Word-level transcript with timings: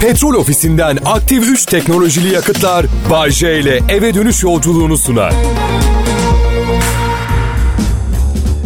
Petrol 0.00 0.34
ofisinden 0.34 0.98
aktif 1.04 1.48
3 1.48 1.66
teknolojili 1.66 2.34
yakıtlar 2.34 2.86
Bay 3.10 3.30
J 3.30 3.60
ile 3.60 3.80
eve 3.88 4.14
dönüş 4.14 4.42
yolculuğunu 4.42 4.98
sunar. 4.98 5.34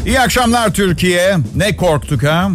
İyi 0.07 0.21
akşamlar 0.21 0.75
Türkiye. 0.75 1.37
Ne 1.57 1.77
korktuk 1.77 2.23
ha? 2.23 2.51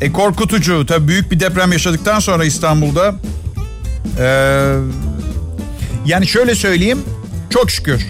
E 0.00 0.12
korkutucu. 0.12 0.86
Tabii 0.86 1.08
büyük 1.08 1.30
bir 1.30 1.40
deprem 1.40 1.72
yaşadıktan 1.72 2.20
sonra 2.20 2.44
İstanbul'da. 2.44 3.14
Ee, 4.20 4.74
yani 6.06 6.26
şöyle 6.26 6.54
söyleyeyim. 6.54 6.98
Çok 7.50 7.70
şükür. 7.70 8.06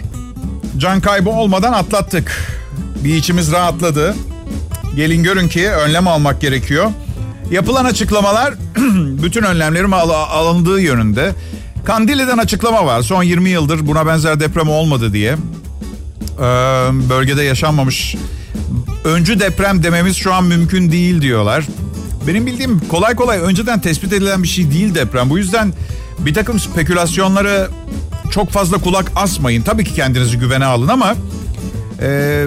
Can 0.79 1.01
kaybı 1.01 1.31
olmadan 1.31 1.73
atlattık. 1.73 2.59
Bir 3.05 3.15
içimiz 3.15 3.53
rahatladı. 3.53 4.15
Gelin 4.97 5.23
görün 5.23 5.49
ki 5.49 5.71
önlem 5.71 6.09
almak 6.09 6.41
gerekiyor. 6.41 6.91
Yapılan 7.51 7.85
açıklamalar 7.85 8.55
bütün 9.23 9.43
önlemlerin 9.43 9.91
al- 9.91 10.11
alındığı 10.11 10.81
yönünde. 10.81 11.35
Kandili'den 11.85 12.39
açıklama 12.39 12.87
var. 12.87 13.03
Son 13.03 13.23
20 13.23 13.51
yıldır 13.51 13.87
buna 13.87 14.07
benzer 14.07 14.41
deprem 14.41 14.69
olmadı 14.69 15.13
diye. 15.13 15.33
Ee, 15.33 16.43
bölgede 17.11 17.43
yaşanmamış. 17.43 18.15
Öncü 19.05 19.41
deprem 19.41 19.83
dememiz 19.83 20.17
şu 20.17 20.35
an 20.35 20.45
mümkün 20.45 20.93
değil 20.93 21.23
diyorlar. 21.23 21.65
Benim 22.27 22.47
bildiğim 22.47 22.81
kolay 22.89 23.15
kolay 23.15 23.39
önceden 23.41 23.81
tespit 23.81 24.13
edilen 24.13 24.43
bir 24.43 24.49
şey 24.49 24.71
değil 24.71 24.95
deprem. 24.95 25.31
Bu 25.31 25.39
yüzden 25.39 25.73
bir 26.19 26.35
takım 26.35 26.61
spekülasyonları 26.61 27.69
çok 28.31 28.51
fazla 28.51 28.79
kulak 28.79 29.13
asmayın. 29.17 29.63
Tabii 29.63 29.85
ki 29.85 29.95
kendinizi 29.95 30.39
güvene 30.39 30.65
alın 30.65 30.89
ama 30.89 31.15
e, 32.03 32.45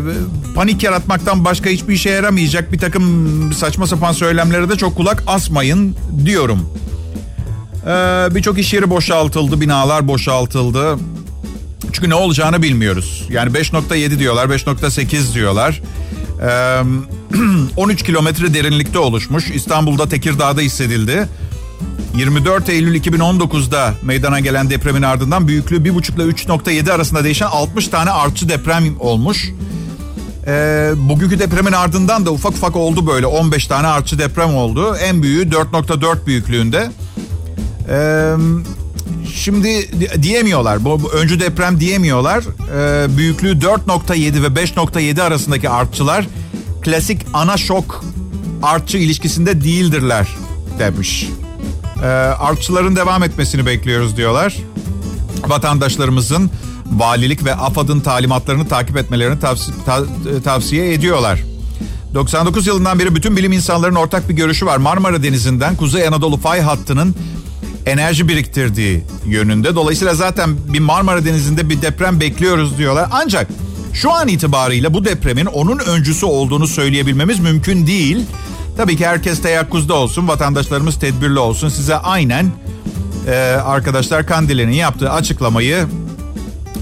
panik 0.55 0.83
yaratmaktan 0.83 1.45
başka 1.45 1.69
hiçbir 1.69 1.93
işe 1.93 2.09
yaramayacak 2.09 2.71
bir 2.71 2.79
takım 2.79 3.53
saçma 3.53 3.87
sapan 3.87 4.11
söylemlere 4.11 4.69
de 4.69 4.75
çok 4.75 4.95
kulak 4.95 5.23
asmayın 5.27 5.95
diyorum. 6.25 6.69
E, 7.83 7.89
Birçok 8.35 8.59
iş 8.59 8.73
yeri 8.73 8.89
boşaltıldı, 8.89 9.61
binalar 9.61 10.07
boşaltıldı. 10.07 10.97
Çünkü 11.91 12.09
ne 12.09 12.15
olacağını 12.15 12.61
bilmiyoruz. 12.61 13.27
Yani 13.29 13.51
5.7 13.51 14.19
diyorlar, 14.19 14.45
5.8 14.45 15.33
diyorlar. 15.33 15.81
Ee, 16.41 16.81
13 17.77 18.03
kilometre 18.03 18.53
derinlikte 18.53 18.99
oluşmuş. 18.99 19.51
İstanbul'da 19.51 20.09
Tekirdağ'da 20.09 20.61
hissedildi. 20.61 21.27
24 22.15 22.69
Eylül 22.69 23.01
2019'da 23.01 23.93
meydana 24.03 24.39
gelen 24.39 24.69
depremin 24.69 25.01
ardından 25.01 25.47
büyüklüğü 25.47 25.77
1,5 25.77 26.15
ile 26.15 26.23
3.7 26.23 26.91
arasında 26.91 27.23
değişen 27.23 27.47
60 27.47 27.87
tane 27.87 28.11
artçı 28.11 28.49
deprem 28.49 28.99
olmuş. 28.99 29.49
Ee, 30.47 30.91
bugünkü 30.95 31.39
depremin 31.39 31.71
ardından 31.71 32.25
da 32.25 32.31
ufak 32.31 32.51
ufak 32.51 32.75
oldu 32.75 33.07
böyle 33.07 33.25
15 33.25 33.67
tane 33.67 33.87
artçı 33.87 34.19
deprem 34.19 34.55
oldu. 34.55 34.95
En 34.95 35.23
büyüğü 35.23 35.49
4.4 35.49 36.25
büyüklüğünde. 36.25 36.91
Ee, 37.89 38.33
şimdi 39.33 39.89
diyemiyorlar. 40.21 40.85
Bu, 40.85 41.11
öncü 41.13 41.39
deprem 41.39 41.79
diyemiyorlar. 41.79 42.43
Ee, 42.75 43.17
büyüklüğü 43.17 43.59
4.7 43.59 44.43
ve 44.43 44.47
5.7 44.47 45.21
arasındaki 45.21 45.69
artçılar 45.69 46.27
klasik 46.81 47.21
ana 47.33 47.57
şok 47.57 48.03
artçı 48.63 48.97
ilişkisinde 48.97 49.63
değildirler 49.63 50.27
demiş. 50.79 51.29
Ee, 52.03 52.05
artçıların 52.07 52.95
devam 52.95 53.23
etmesini 53.23 53.65
bekliyoruz 53.65 54.17
diyorlar. 54.17 54.57
Vatandaşlarımızın 55.47 56.51
valilik 56.91 57.45
ve 57.45 57.55
AFAD'ın 57.55 57.99
talimatlarını 57.99 58.67
takip 58.67 58.97
etmelerini 58.97 59.39
tavsi- 59.39 59.71
ta- 59.85 60.41
tavsiye 60.43 60.93
ediyorlar. 60.93 61.43
99 62.13 62.67
yılından 62.67 62.99
beri 62.99 63.15
bütün 63.15 63.37
bilim 63.37 63.51
insanlarının 63.51 63.99
ortak 63.99 64.29
bir 64.29 64.33
görüşü 64.33 64.65
var. 64.65 64.77
Marmara 64.77 65.23
Denizi'nden 65.23 65.75
Kuzey 65.75 66.07
Anadolu 66.07 66.37
fay 66.37 66.61
hattının 66.61 67.15
enerji 67.85 68.27
biriktirdiği 68.27 69.03
yönünde. 69.25 69.75
Dolayısıyla 69.75 70.13
zaten 70.15 70.49
bir 70.73 70.79
Marmara 70.79 71.25
Denizi'nde 71.25 71.69
bir 71.69 71.81
deprem 71.81 72.19
bekliyoruz 72.19 72.77
diyorlar. 72.77 73.09
Ancak 73.11 73.47
şu 73.93 74.11
an 74.11 74.27
itibariyle 74.27 74.93
bu 74.93 75.05
depremin 75.05 75.45
onun 75.45 75.79
öncüsü 75.79 76.25
olduğunu 76.25 76.67
söyleyebilmemiz 76.67 77.39
mümkün 77.39 77.87
değil. 77.87 78.25
Tabii 78.77 78.97
ki 78.97 79.07
herkes 79.07 79.41
teyakkuzda 79.41 79.93
olsun, 79.93 80.27
vatandaşlarımız 80.27 80.99
tedbirli 80.99 81.39
olsun. 81.39 81.69
Size 81.69 81.95
aynen 81.97 82.51
e, 83.27 83.35
arkadaşlar 83.65 84.27
Kandil'in 84.27 84.71
yaptığı 84.71 85.11
açıklamayı 85.11 85.85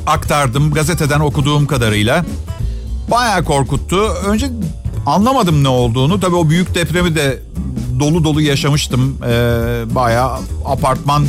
aktardım. 0.07 0.71
Gazeteden 0.71 1.19
okuduğum 1.19 1.67
kadarıyla. 1.67 2.25
Bayağı 3.11 3.43
korkuttu. 3.43 3.97
Önce 4.27 4.49
anlamadım 5.05 5.63
ne 5.63 5.67
olduğunu. 5.67 6.19
Tabii 6.19 6.35
o 6.35 6.49
büyük 6.49 6.75
depremi 6.75 7.15
de 7.15 7.39
dolu 7.99 8.23
dolu 8.23 8.41
yaşamıştım. 8.41 9.17
Ee, 9.27 9.29
bayağı 9.95 10.39
apartman 10.65 11.25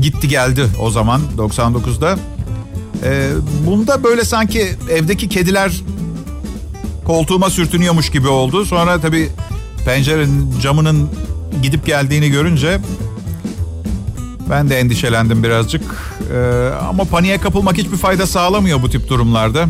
gitti 0.00 0.28
geldi 0.28 0.66
o 0.80 0.90
zaman 0.90 1.20
99'da. 1.36 2.18
Ee, 3.04 3.30
bunda 3.66 4.04
böyle 4.04 4.24
sanki 4.24 4.68
evdeki 4.90 5.28
kediler 5.28 5.72
koltuğuma 7.04 7.50
sürtünüyormuş 7.50 8.10
gibi 8.10 8.28
oldu. 8.28 8.64
Sonra 8.64 9.00
tabii 9.00 9.30
pencerenin 9.84 10.60
camının 10.60 11.10
gidip 11.62 11.86
geldiğini 11.86 12.30
görünce 12.30 12.80
ben 14.50 14.70
de 14.70 14.78
endişelendim 14.78 15.42
birazcık. 15.42 16.15
Ee, 16.32 16.70
ama 16.88 17.04
paniğe 17.04 17.38
kapılmak 17.38 17.78
hiçbir 17.78 17.96
fayda 17.96 18.26
sağlamıyor 18.26 18.82
bu 18.82 18.90
tip 18.90 19.08
durumlarda. 19.08 19.66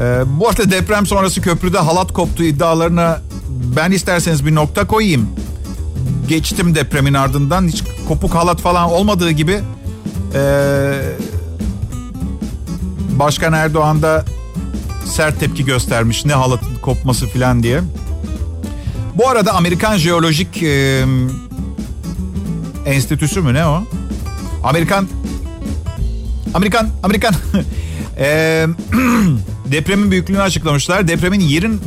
Ee, 0.00 0.22
bu 0.26 0.48
arada 0.48 0.70
deprem 0.70 1.06
sonrası 1.06 1.40
köprüde 1.40 1.78
halat 1.78 2.12
koptu 2.12 2.44
iddialarına 2.44 3.20
ben 3.76 3.90
isterseniz 3.90 4.46
bir 4.46 4.54
nokta 4.54 4.86
koyayım. 4.86 5.28
Geçtim 6.28 6.74
depremin 6.74 7.14
ardından 7.14 7.68
hiç 7.68 7.82
kopuk 8.08 8.34
halat 8.34 8.60
falan 8.60 8.90
olmadığı 8.90 9.30
gibi 9.30 9.60
ee, 10.34 11.00
Başkan 13.18 13.52
Erdoğan 13.52 14.02
da 14.02 14.24
sert 15.04 15.40
tepki 15.40 15.64
göstermiş 15.64 16.24
ne 16.24 16.32
halatın 16.32 16.74
kopması 16.82 17.26
falan 17.26 17.62
diye. 17.62 17.80
Bu 19.14 19.28
arada 19.28 19.54
Amerikan 19.54 19.96
Jeolojik 19.96 20.62
e, 20.62 21.04
Enstitüsü 22.86 23.40
mü 23.40 23.54
ne 23.54 23.66
o? 23.66 23.82
Amerikan 24.64 25.08
Amerikan 26.54 26.88
Amerikan 27.02 27.34
depremin 29.72 30.10
büyüklüğünü 30.10 30.42
açıklamışlar. 30.42 31.08
Depremin 31.08 31.40
yerin 31.40 31.80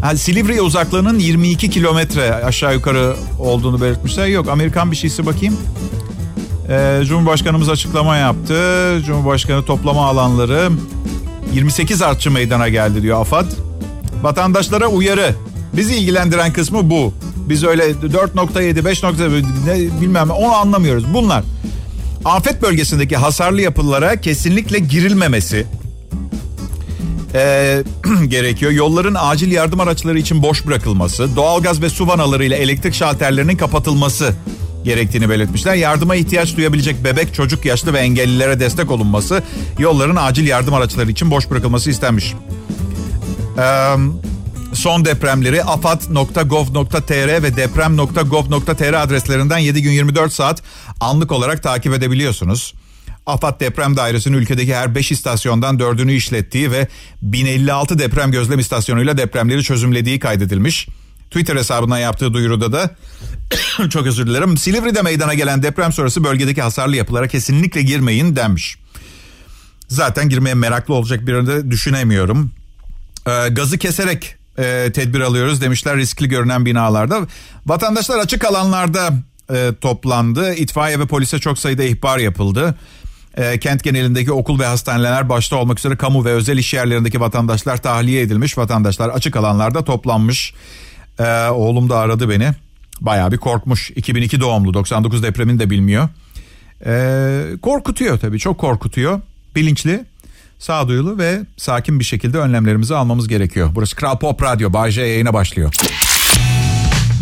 ha, 0.00 0.16
Silivri 0.16 0.60
uzaklığının 0.60 1.18
22 1.18 1.70
kilometre 1.70 2.34
aşağı 2.34 2.74
yukarı 2.74 3.16
olduğunu 3.38 3.80
belirtmişler. 3.80 4.26
Yok 4.26 4.48
Amerikan 4.48 4.90
bir 4.90 4.96
şeysi 4.96 5.26
bakayım. 5.26 5.56
E, 6.68 7.00
Cumhurbaşkanımız 7.04 7.68
açıklama 7.68 8.16
yaptı. 8.16 8.54
Cumhurbaşkanı 9.06 9.64
toplama 9.64 10.06
alanları 10.06 10.70
28 11.52 12.02
artçı 12.02 12.30
meydana 12.30 12.68
geldi 12.68 13.02
diyor 13.02 13.20
AFAD. 13.20 13.46
Vatandaşlara 14.22 14.86
uyarı. 14.86 15.34
Bizi 15.72 15.96
ilgilendiren 15.96 16.52
kısmı 16.52 16.90
bu. 16.90 17.14
Biz 17.48 17.64
öyle 17.64 17.90
4.7, 17.90 18.78
5.7 18.78 19.44
ne 19.66 20.00
bilmem 20.00 20.30
onu 20.30 20.54
anlamıyoruz. 20.54 21.14
Bunlar 21.14 21.44
afet 22.26 22.62
bölgesindeki 22.62 23.16
hasarlı 23.16 23.60
yapılara 23.60 24.20
kesinlikle 24.20 24.78
girilmemesi 24.78 25.66
e, 27.34 27.82
gerekiyor. 28.28 28.72
Yolların 28.72 29.16
acil 29.18 29.52
yardım 29.52 29.80
araçları 29.80 30.18
için 30.18 30.42
boş 30.42 30.66
bırakılması, 30.66 31.36
doğalgaz 31.36 31.82
ve 31.82 31.90
su 31.90 32.08
vanalarıyla 32.08 32.56
elektrik 32.56 32.94
şalterlerinin 32.94 33.56
kapatılması 33.56 34.34
gerektiğini 34.84 35.30
belirtmişler. 35.30 35.74
Yardıma 35.74 36.16
ihtiyaç 36.16 36.56
duyabilecek 36.56 37.04
bebek, 37.04 37.34
çocuk, 37.34 37.64
yaşlı 37.64 37.92
ve 37.92 37.98
engellilere 37.98 38.60
destek 38.60 38.90
olunması, 38.90 39.42
yolların 39.78 40.16
acil 40.16 40.46
yardım 40.46 40.74
araçları 40.74 41.10
için 41.10 41.30
boş 41.30 41.50
bırakılması 41.50 41.90
istenmiş. 41.90 42.34
Eee 43.58 43.96
son 44.76 45.04
depremleri 45.04 45.64
afat.gov.tr 45.64 47.42
ve 47.42 47.56
deprem.gov.tr 47.56 49.02
adreslerinden 49.02 49.58
7 49.58 49.82
gün 49.82 49.90
24 49.90 50.32
saat 50.32 50.62
anlık 51.00 51.32
olarak 51.32 51.62
takip 51.62 51.94
edebiliyorsunuz. 51.94 52.74
AFAD 53.26 53.60
Deprem 53.60 53.96
Dairesi'nin 53.96 54.36
ülkedeki 54.36 54.74
her 54.74 54.94
5 54.94 55.12
istasyondan 55.12 55.78
4'ünü 55.78 56.12
işlettiği 56.12 56.70
ve 56.70 56.88
1056 57.22 57.98
deprem 57.98 58.30
gözlem 58.30 58.58
istasyonuyla 58.58 59.18
depremleri 59.18 59.62
çözümlediği 59.62 60.18
kaydedilmiş. 60.18 60.88
Twitter 61.30 61.56
hesabından 61.56 61.98
yaptığı 61.98 62.34
duyuruda 62.34 62.72
da 62.72 62.90
çok 63.90 64.06
özür 64.06 64.26
dilerim. 64.26 64.56
Silivri'de 64.56 65.02
meydana 65.02 65.34
gelen 65.34 65.62
deprem 65.62 65.92
sonrası 65.92 66.24
bölgedeki 66.24 66.62
hasarlı 66.62 66.96
yapılara 66.96 67.28
kesinlikle 67.28 67.82
girmeyin 67.82 68.36
denmiş. 68.36 68.76
Zaten 69.88 70.28
girmeye 70.28 70.54
meraklı 70.54 70.94
olacak 70.94 71.26
birini 71.26 71.46
de 71.46 71.70
düşünemiyorum. 71.70 72.52
Ee, 73.26 73.48
gazı 73.48 73.78
keserek 73.78 74.36
e, 74.58 74.92
tedbir 74.92 75.20
alıyoruz 75.20 75.60
demişler 75.60 75.96
riskli 75.96 76.28
görünen 76.28 76.66
binalarda. 76.66 77.20
Vatandaşlar 77.66 78.18
açık 78.18 78.44
alanlarda 78.44 79.10
e, 79.54 79.70
toplandı. 79.80 80.54
İtfaiye 80.54 81.00
ve 81.00 81.06
polise 81.06 81.38
çok 81.38 81.58
sayıda 81.58 81.84
ihbar 81.84 82.18
yapıldı. 82.18 82.74
E, 83.36 83.58
kent 83.58 83.84
genelindeki 83.84 84.32
okul 84.32 84.58
ve 84.58 84.66
hastaneler 84.66 85.28
başta 85.28 85.56
olmak 85.56 85.78
üzere 85.78 85.96
kamu 85.96 86.24
ve 86.24 86.30
özel 86.32 86.58
iş 86.58 86.74
yerlerindeki 86.74 87.20
vatandaşlar 87.20 87.76
tahliye 87.76 88.22
edilmiş. 88.22 88.58
Vatandaşlar 88.58 89.08
açık 89.08 89.36
alanlarda 89.36 89.84
toplanmış. 89.84 90.54
E, 91.18 91.48
oğlum 91.48 91.88
da 91.88 91.98
aradı 91.98 92.30
beni. 92.30 92.50
Bayağı 93.00 93.32
bir 93.32 93.38
korkmuş. 93.38 93.90
2002 93.90 94.40
doğumlu 94.40 94.74
99 94.74 95.22
depremini 95.22 95.58
de 95.58 95.70
bilmiyor. 95.70 96.08
Ee, 96.86 97.42
korkutuyor 97.62 98.18
tabii 98.18 98.38
çok 98.38 98.58
korkutuyor. 98.58 99.20
Bilinçli, 99.54 100.04
sağduyulu 100.58 101.18
ve 101.18 101.40
sakin 101.56 102.00
bir 102.00 102.04
şekilde 102.04 102.38
önlemlerimizi 102.38 102.94
almamız 102.94 103.28
gerekiyor. 103.28 103.70
Burası 103.74 103.96
Kral 103.96 104.18
Pop 104.18 104.42
Radyo. 104.42 104.72
Bay 104.72 104.96
yayına 104.96 105.34
başlıyor. 105.34 105.74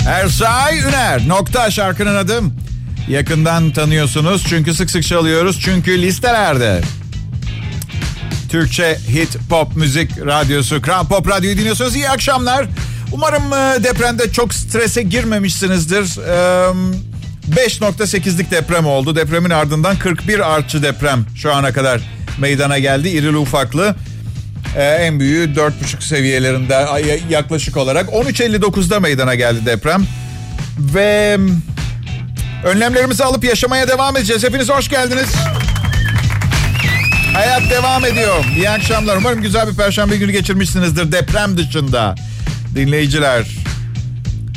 Ersay 0.09 0.79
Üner. 0.79 1.29
Nokta 1.29 1.71
şarkının 1.71 2.15
adı. 2.15 2.41
Yakından 3.09 3.71
tanıyorsunuz 3.71 4.45
çünkü 4.49 4.75
sık 4.75 4.91
sık 4.91 5.03
çalıyoruz. 5.03 5.61
Çünkü 5.61 6.03
listelerde. 6.03 6.81
Türkçe 8.51 8.99
hit 9.09 9.39
pop 9.51 9.77
müzik 9.77 10.27
radyosu 10.27 10.83
Kral 10.83 11.07
Pop 11.07 11.29
Radyo'yu 11.29 11.59
dinliyorsunuz. 11.59 11.97
İyi 11.97 12.09
akşamlar. 12.09 12.67
Umarım 13.13 13.53
e, 13.53 13.85
depremde 13.85 14.33
çok 14.33 14.55
strese 14.55 15.03
girmemişsinizdir. 15.03 16.05
5.8'lik 17.55 18.51
deprem 18.51 18.87
oldu. 18.87 19.17
Depremin 19.17 19.51
ardından 19.51 19.99
41 19.99 20.55
artçı 20.55 20.83
deprem 20.83 21.27
şu 21.37 21.55
ana 21.55 21.73
kadar 21.73 22.01
meydana 22.39 22.79
geldi. 22.79 23.09
İrili 23.09 23.37
ufaklı. 23.37 23.95
Ee, 24.77 24.83
en 24.83 25.21
büyüğü 25.21 25.55
4.5 25.55 25.73
seviyelerinde 26.01 26.87
yaklaşık 27.31 27.77
olarak 27.77 28.09
13.59'da 28.09 29.01
meydana 29.01 29.35
geldi 29.35 29.67
deprem. 29.67 30.07
Ve 30.79 31.39
önlemlerimizi 32.65 33.25
alıp 33.25 33.45
yaşamaya 33.45 33.89
devam 33.89 34.17
edeceğiz. 34.17 34.45
Hepiniz 34.45 34.71
hoş 34.71 34.89
geldiniz. 34.89 35.35
Hayat 37.35 37.71
devam 37.71 38.05
ediyor. 38.05 38.45
İyi 38.57 38.71
akşamlar. 38.71 39.17
Umarım 39.17 39.43
güzel 39.43 39.69
bir 39.69 39.77
perşembe 39.77 40.17
günü 40.17 40.33
geçirmişsinizdir 40.33 41.13
deprem 41.13 41.57
dışında. 41.57 42.15
Dinleyiciler, 42.75 43.47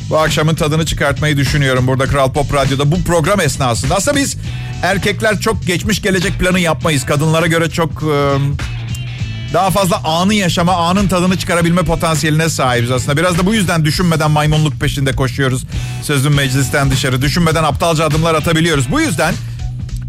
bu 0.09 0.17
akşamın 0.17 0.55
tadını 0.55 0.85
çıkartmayı 0.85 1.37
düşünüyorum 1.37 1.87
burada 1.87 2.05
Kral 2.05 2.33
Pop 2.33 2.53
Radyo'da 2.53 2.91
bu 2.91 3.03
program 3.03 3.39
esnasında. 3.41 3.95
Aslında 3.95 4.17
biz 4.17 4.37
erkekler 4.83 5.39
çok 5.39 5.67
geçmiş 5.67 6.01
gelecek 6.01 6.39
planı 6.39 6.59
yapmayız. 6.59 7.05
Kadınlara 7.05 7.47
göre 7.47 7.69
çok 7.69 8.03
daha 9.53 9.71
fazla 9.71 10.01
anı 10.03 10.33
yaşama, 10.33 10.73
anın 10.73 11.07
tadını 11.07 11.37
çıkarabilme 11.37 11.81
potansiyeline 11.81 12.49
sahibiz 12.49 12.91
aslında. 12.91 13.17
Biraz 13.17 13.37
da 13.37 13.45
bu 13.45 13.53
yüzden 13.53 13.85
düşünmeden 13.85 14.31
maymunluk 14.31 14.79
peşinde 14.79 15.11
koşuyoruz. 15.11 15.63
Sözün 16.03 16.31
meclisten 16.31 16.91
dışarı. 16.91 17.21
Düşünmeden 17.21 17.63
aptalca 17.63 18.05
adımlar 18.05 18.35
atabiliyoruz. 18.35 18.91
Bu 18.91 19.01
yüzden 19.01 19.33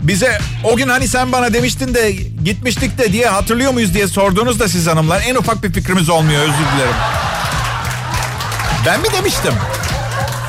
bize 0.02 0.38
o 0.64 0.76
gün 0.76 0.88
hani 0.88 1.08
sen 1.08 1.32
bana 1.32 1.54
demiştin 1.54 1.94
de 1.94 2.12
gitmiştik 2.44 2.98
de 2.98 3.12
diye 3.12 3.26
hatırlıyor 3.26 3.72
muyuz 3.72 3.94
diye 3.94 4.08
sorduğunuzda 4.08 4.68
siz 4.68 4.86
hanımlar 4.86 5.22
en 5.26 5.34
ufak 5.34 5.62
bir 5.62 5.72
fikrimiz 5.72 6.08
olmuyor 6.08 6.42
özür 6.42 6.52
dilerim. 6.52 6.94
Ben 8.86 9.00
mi 9.00 9.06
demiştim? 9.18 9.54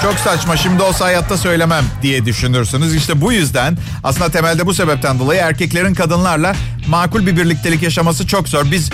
Çok 0.01 0.13
saçma 0.13 0.57
şimdi 0.57 0.83
olsa 0.83 1.05
hayatta 1.05 1.37
söylemem 1.37 1.83
diye 2.01 2.25
düşünürsünüz. 2.25 2.95
İşte 2.95 3.21
bu 3.21 3.33
yüzden 3.33 3.77
aslında 4.03 4.31
temelde 4.31 4.65
bu 4.65 4.73
sebepten 4.73 5.19
dolayı 5.19 5.41
erkeklerin 5.41 5.93
kadınlarla 5.93 6.55
makul 6.87 7.25
bir 7.25 7.37
birliktelik 7.37 7.83
yaşaması 7.83 8.27
çok 8.27 8.49
zor. 8.49 8.71
Biz 8.71 8.89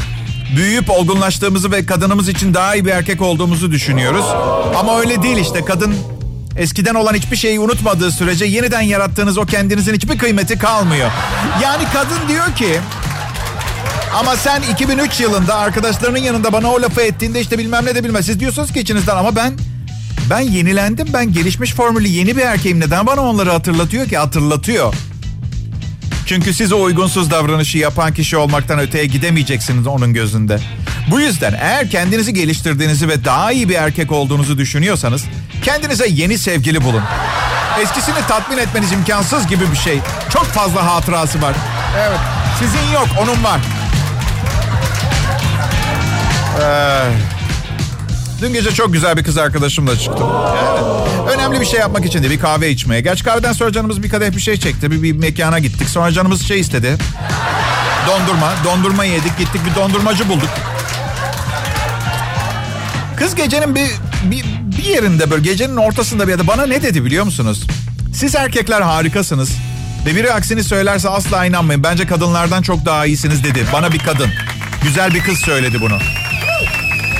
büyüyüp 0.56 0.90
olgunlaştığımızı 0.90 1.72
ve 1.72 1.86
kadınımız 1.86 2.30
için 2.30 2.54
daha 2.54 2.75
iyi 2.75 2.86
bir 2.86 2.92
erkek 2.92 3.22
olduğumuzu 3.22 3.72
düşünüyoruz. 3.72 4.25
Ama 4.80 5.00
öyle 5.00 5.24
değil 5.24 5.38
işte 5.38 5.66
kadın 5.66 5.96
eskiden 6.57 6.96
olan 6.96 7.13
hiçbir 7.13 7.36
şeyi 7.36 7.60
unutmadığı 7.60 8.12
sürece 8.12 8.46
yeniden 8.46 8.81
yarattığınız 8.81 9.38
o 9.38 9.46
kendinizin 9.46 9.94
hiçbir 9.94 10.18
kıymeti 10.18 10.60
kalmıyor. 10.60 11.12
Yani 11.63 11.84
kadın 11.94 12.28
diyor 12.28 12.56
ki 12.56 12.80
ama 14.19 14.36
sen 14.36 14.62
2003 14.74 15.19
yılında 15.19 15.56
arkadaşlarının 15.56 16.18
yanında 16.19 16.54
bana 16.54 16.72
o 16.72 16.81
lafı 16.81 17.02
ettiğinde 17.02 17.42
işte 17.42 17.57
bilmem 17.57 17.86
ne 17.86 17.96
de 17.96 18.04
bilmez. 18.04 18.25
Siz 18.25 18.40
diyorsunuz 18.40 18.74
ki 18.74 18.80
içinizden 18.80 19.16
ama 19.16 19.36
ben 19.36 19.54
ben 20.30 20.39
yenilendim. 20.39 21.07
Ben 21.13 21.33
gelişmiş 21.33 21.74
formülü 21.74 22.07
yeni 22.07 22.38
bir 22.38 22.42
erkeğim. 22.42 22.80
Neden 22.80 23.07
bana 23.07 23.22
onları 23.22 23.51
hatırlatıyor 23.51 24.07
ki? 24.07 24.18
Hatırlatıyor. 24.18 24.94
Çünkü 26.25 26.54
siz 26.54 26.74
o 26.74 26.81
uygunsuz 26.81 27.31
davranışı 27.31 27.77
yapan 27.77 28.13
kişi 28.13 28.38
olmaktan 28.38 28.80
öteye 28.80 29.06
gidemeyeceksiniz 29.06 29.88
onun 29.88 30.13
gözünde. 30.13 30.60
Bu 31.12 31.19
yüzden 31.19 31.54
eğer 31.54 31.89
kendinizi 31.89 32.33
geliştirdiğinizi 32.33 33.07
ve 33.10 33.25
daha 33.25 33.51
iyi 33.51 33.69
bir 33.69 33.75
erkek 33.75 34.12
olduğunuzu 34.12 34.57
düşünüyorsanız 34.57 35.24
kendinize 35.63 36.07
yeni 36.07 36.38
sevgili 36.38 36.83
bulun. 36.83 37.04
Eskisini 37.81 38.28
tatmin 38.28 38.57
etmeniz 38.57 38.92
imkansız 38.92 39.48
gibi 39.48 39.71
bir 39.71 39.78
şey. 39.78 40.00
Çok 40.33 40.45
fazla 40.45 40.95
hatırası 40.95 41.42
var. 41.42 41.56
Evet. 42.00 42.19
Sizin 42.60 42.94
yok, 42.94 43.07
onun 43.21 43.44
var. 43.44 43.60
Ee, 46.62 47.35
dün 48.42 48.54
gece 48.54 48.72
çok 48.72 48.94
güzel 48.94 49.18
bir 49.18 49.24
kız 49.24 49.38
arkadaşımla 49.38 50.00
çıktım. 50.00 50.28
Evet. 50.64 51.36
Önemli 51.36 51.62
bir 51.62 51.66
şey 51.66 51.80
yapmak 51.80 52.06
için 52.06 52.24
de 52.24 52.30
bir 52.30 52.40
kahve 52.40 52.70
içmeye. 52.70 53.02
Gerçi 53.02 53.24
kahveden 53.24 53.54
sonra 53.54 53.72
canımız 53.72 54.04
bir 54.04 54.10
kadeh 54.10 54.32
bir 54.32 54.42
şey 54.42 54.58
çekti. 54.58 54.92
Bir, 54.92 55.04
bir 55.04 55.12
mekana 55.12 55.60
gittik. 55.60 55.90
Sonra 55.90 56.12
canımız 56.12 56.48
şey 56.48 56.60
istedi. 56.60 56.98
Dondurma. 58.08 58.54
Dondurma 58.66 59.06
yedik. 59.06 59.38
Gittik 59.38 59.62
bir 59.66 59.76
dondurmacı 59.76 60.30
bulduk. 60.30 60.50
Kız 63.18 63.36
gecenin 63.36 63.76
bir, 63.76 63.88
bir, 64.24 64.46
bir 64.78 64.84
yerinde 64.84 65.31
böyle 65.31 65.42
gecenin 65.42 65.78
ortasında 65.78 66.24
bir 66.24 66.31
yerde 66.31 66.48
bana 66.48 66.66
ne 66.66 66.81
dedi 66.84 67.06
biliyor 67.06 67.26
musunuz? 67.26 67.64
Siz 68.14 68.36
erkekler 68.36 68.81
harikasınız. 68.81 69.52
Ve 70.06 70.16
biri 70.16 70.34
aksini 70.34 70.64
söylerse 70.64 71.10
asla 71.10 71.46
inanmayın. 71.46 71.84
Bence 71.84 72.08
kadınlardan 72.08 72.62
çok 72.62 72.86
daha 72.86 73.06
iyisiniz 73.06 73.44
dedi. 73.44 73.66
Bana 73.74 73.92
bir 73.92 74.00
kadın. 74.00 74.30
Güzel 74.84 75.14
bir 75.14 75.20
kız 75.20 75.38
söyledi 75.38 75.81
bunu. 75.81 75.98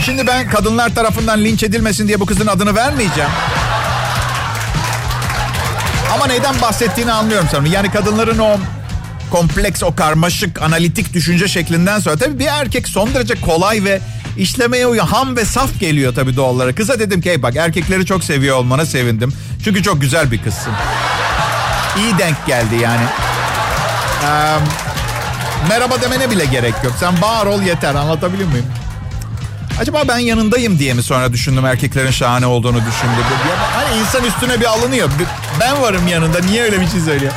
Şimdi 0.06 0.28
ben 0.28 0.50
kadınlar 0.50 0.96
tarafından 0.96 1.44
linç 1.44 1.63
edilmesin 1.63 2.07
diye 2.07 2.19
bu 2.19 2.25
kızın 2.25 2.48
adını 2.48 2.75
vermeyeceğim. 2.75 3.30
Ama 6.13 6.28
neyden 6.28 6.62
bahsettiğini 6.62 7.12
anlıyorum 7.12 7.48
sanırım. 7.52 7.74
Yani 7.74 7.92
kadınların 7.92 8.40
o 8.40 8.57
kompleks, 9.31 9.84
o 9.84 9.96
karmaşık, 9.96 10.62
analitik 10.62 11.13
düşünce 11.13 11.48
şeklinden 11.48 12.00
sonra 12.00 12.18
tabii 12.18 12.40
bir 12.40 12.46
erkek 12.46 12.88
son 12.88 13.13
derece 13.13 13.36
kolay 13.36 13.84
ve 13.84 14.02
işlemeye 14.38 14.88
uyuyor. 14.88 15.07
Ham 15.07 15.36
ve 15.36 15.46
saf 15.46 15.80
geliyor 15.80 16.16
tabii 16.16 16.36
doğal 16.36 16.56
olarak. 16.56 16.78
Kıza 16.78 17.00
dedim 17.00 17.22
ki 17.22 17.30
hey 17.30 17.44
bak 17.44 17.56
erkekleri 17.56 18.06
çok 18.06 18.24
seviyor 18.24 18.58
olmana 18.58 18.86
sevindim. 18.86 19.34
Çünkü 19.63 19.84
çok 19.84 20.01
güzel 20.01 20.31
bir 20.31 20.44
kızsın. 20.44 20.74
İyi 21.98 22.18
denk 22.18 22.46
geldi 22.48 22.75
yani. 22.81 23.06
Ee, 24.24 24.58
merhaba 25.69 26.01
demene 26.01 26.31
bile 26.31 26.46
gerek 26.46 26.74
yok. 26.84 26.94
Sen 27.00 27.22
bağır 27.22 27.46
ol 27.46 27.62
yeter 27.62 27.96
anlatabiliyor 27.96 28.50
muyum? 28.50 28.66
Acaba 29.80 30.04
ben 30.07 30.18
yanındayım 30.18 30.80
diye 30.80 30.94
mi 30.94 31.04
sonra 31.04 31.33
düşündüm 31.33 31.66
erkeklerin 31.66 32.12
şahane 32.12 32.45
olduğunu 32.45 32.77
düşündüm. 32.77 33.25
Hani 33.75 34.00
insan 34.00 34.24
üstüne 34.24 34.60
bir 34.60 34.66
alınıyor. 34.66 35.10
Ben 35.60 35.81
varım 35.81 36.07
yanında 36.07 36.39
niye 36.39 36.63
öyle 36.63 36.81
bir 36.81 36.88
şey 36.88 37.00
söylüyor? 37.00 37.32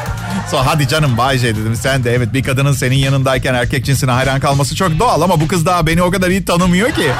Sonra 0.51 0.67
hadi 0.67 0.89
canım 0.89 1.19
Bayce 1.19 1.57
dedim 1.57 1.77
sen 1.77 2.05
de 2.05 2.15
evet 2.15 2.33
bir 2.33 2.43
kadının 2.43 2.73
senin 2.73 2.97
yanındayken 2.97 3.55
erkek 3.55 3.85
cinsine 3.85 4.11
hayran 4.11 4.41
kalması 4.41 4.75
çok 4.77 4.99
doğal 4.99 5.23
ama 5.23 5.41
bu 5.41 5.49
kız 5.49 5.67
daha 5.67 5.87
beni 5.87 6.03
o 6.03 6.11
kadar 6.11 6.29
iyi 6.29 6.45
tanımıyor 6.45 6.91
ki. 6.91 7.11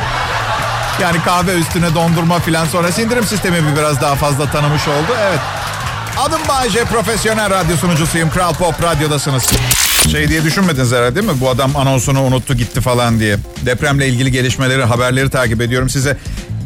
Yani 1.03 1.23
kahve 1.25 1.55
üstüne 1.55 1.95
dondurma 1.95 2.39
filan 2.39 2.67
sonra 2.67 2.93
sindirim 2.93 3.25
sistemi 3.25 3.57
biraz 3.77 4.01
daha 4.01 4.15
fazla 4.15 4.51
tanımış 4.51 4.89
oldu. 4.89 5.17
Evet. 5.23 5.41
Adım 6.19 6.41
Bayce, 6.49 6.85
profesyonel 6.85 7.51
radyo 7.51 7.77
sunucusuyum. 7.77 8.31
Kral 8.31 8.55
Pop 8.55 8.83
Radyo'dasınız. 8.83 9.51
Şey 10.13 10.29
diye 10.29 10.45
düşünmediniz 10.45 10.93
herhalde 10.93 11.15
değil 11.15 11.27
mi? 11.27 11.41
Bu 11.41 11.51
adam 11.51 11.77
anonsunu 11.77 12.23
unuttu 12.23 12.55
gitti 12.55 12.81
falan 12.81 13.21
diye. 13.21 13.37
Depremle 13.67 14.09
ilgili 14.09 14.33
gelişmeleri, 14.33 14.85
haberleri 14.85 15.31
takip 15.31 15.61
ediyorum. 15.61 15.91
Size 15.91 16.17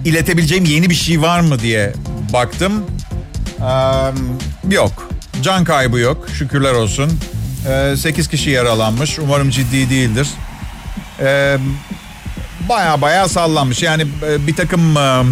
iletebileceğim 0.04 0.64
yeni 0.64 0.90
bir 0.90 0.94
şey 0.94 1.22
var 1.22 1.40
mı 1.40 1.58
diye 1.58 1.92
baktım. 2.32 2.84
Ee, 3.60 4.74
yok. 4.74 5.10
Can 5.42 5.64
kaybı 5.64 5.98
yok. 5.98 6.26
Şükürler 6.38 6.72
olsun. 6.72 7.20
Ee, 7.68 7.96
8 7.96 8.28
kişi 8.28 8.50
yaralanmış. 8.50 9.18
Umarım 9.18 9.50
ciddi 9.50 9.90
değildir. 9.90 10.28
Ee, 11.20 11.58
baya 12.68 13.00
baya 13.00 13.28
sallanmış. 13.28 13.82
Yani 13.82 14.06
bir 14.46 14.56
takım 14.56 14.96
e, 14.96 15.22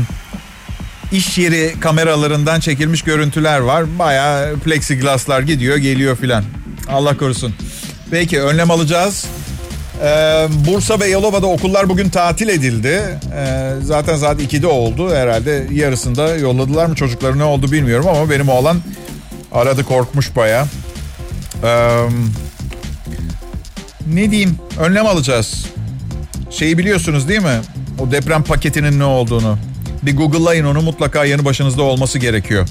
iş 1.13 1.39
yeri 1.39 1.81
kameralarından 1.81 2.61
çekilmiş 2.61 3.03
görüntüler 3.03 3.61
var. 3.61 3.99
Baya 3.99 4.49
plexiglaslar 4.65 5.41
gidiyor 5.41 5.77
geliyor 5.77 6.17
filan. 6.17 6.45
Allah 6.89 7.17
korusun. 7.17 7.55
Peki 8.11 8.41
önlem 8.41 8.71
alacağız. 8.71 9.27
Ee, 10.03 10.49
Bursa 10.67 11.01
ve 11.01 11.07
Yalova'da 11.07 11.47
okullar 11.47 11.89
bugün 11.89 12.09
tatil 12.09 12.49
edildi. 12.49 13.03
Ee, 13.35 13.73
zaten 13.83 14.17
saat 14.17 14.41
2'de 14.41 14.67
oldu 14.67 15.15
herhalde. 15.15 15.67
Yarısında 15.73 16.37
yolladılar 16.37 16.87
mı 16.87 16.95
çocukları 16.95 17.39
ne 17.39 17.45
oldu 17.45 17.73
bilmiyorum 17.73 18.07
ama 18.09 18.31
benim 18.31 18.49
oğlan 18.49 18.81
aradı 19.53 19.85
korkmuş 19.85 20.37
baya. 20.37 20.67
Ee, 21.65 21.99
ne 24.15 24.31
diyeyim 24.31 24.57
önlem 24.79 25.07
alacağız. 25.07 25.67
Şeyi 26.51 26.79
biliyorsunuz 26.79 27.29
değil 27.29 27.43
mi? 27.43 27.61
O 27.99 28.13
deprem 28.13 28.43
paketinin 28.43 28.99
ne 28.99 29.05
olduğunu. 29.05 29.59
Bir 30.03 30.17
Google'layın 30.17 30.65
onu 30.65 30.83
mutlaka 30.83 31.25
yanı 31.25 31.45
başınızda 31.45 31.83
olması 31.83 32.19
gerekiyor. 32.19 32.69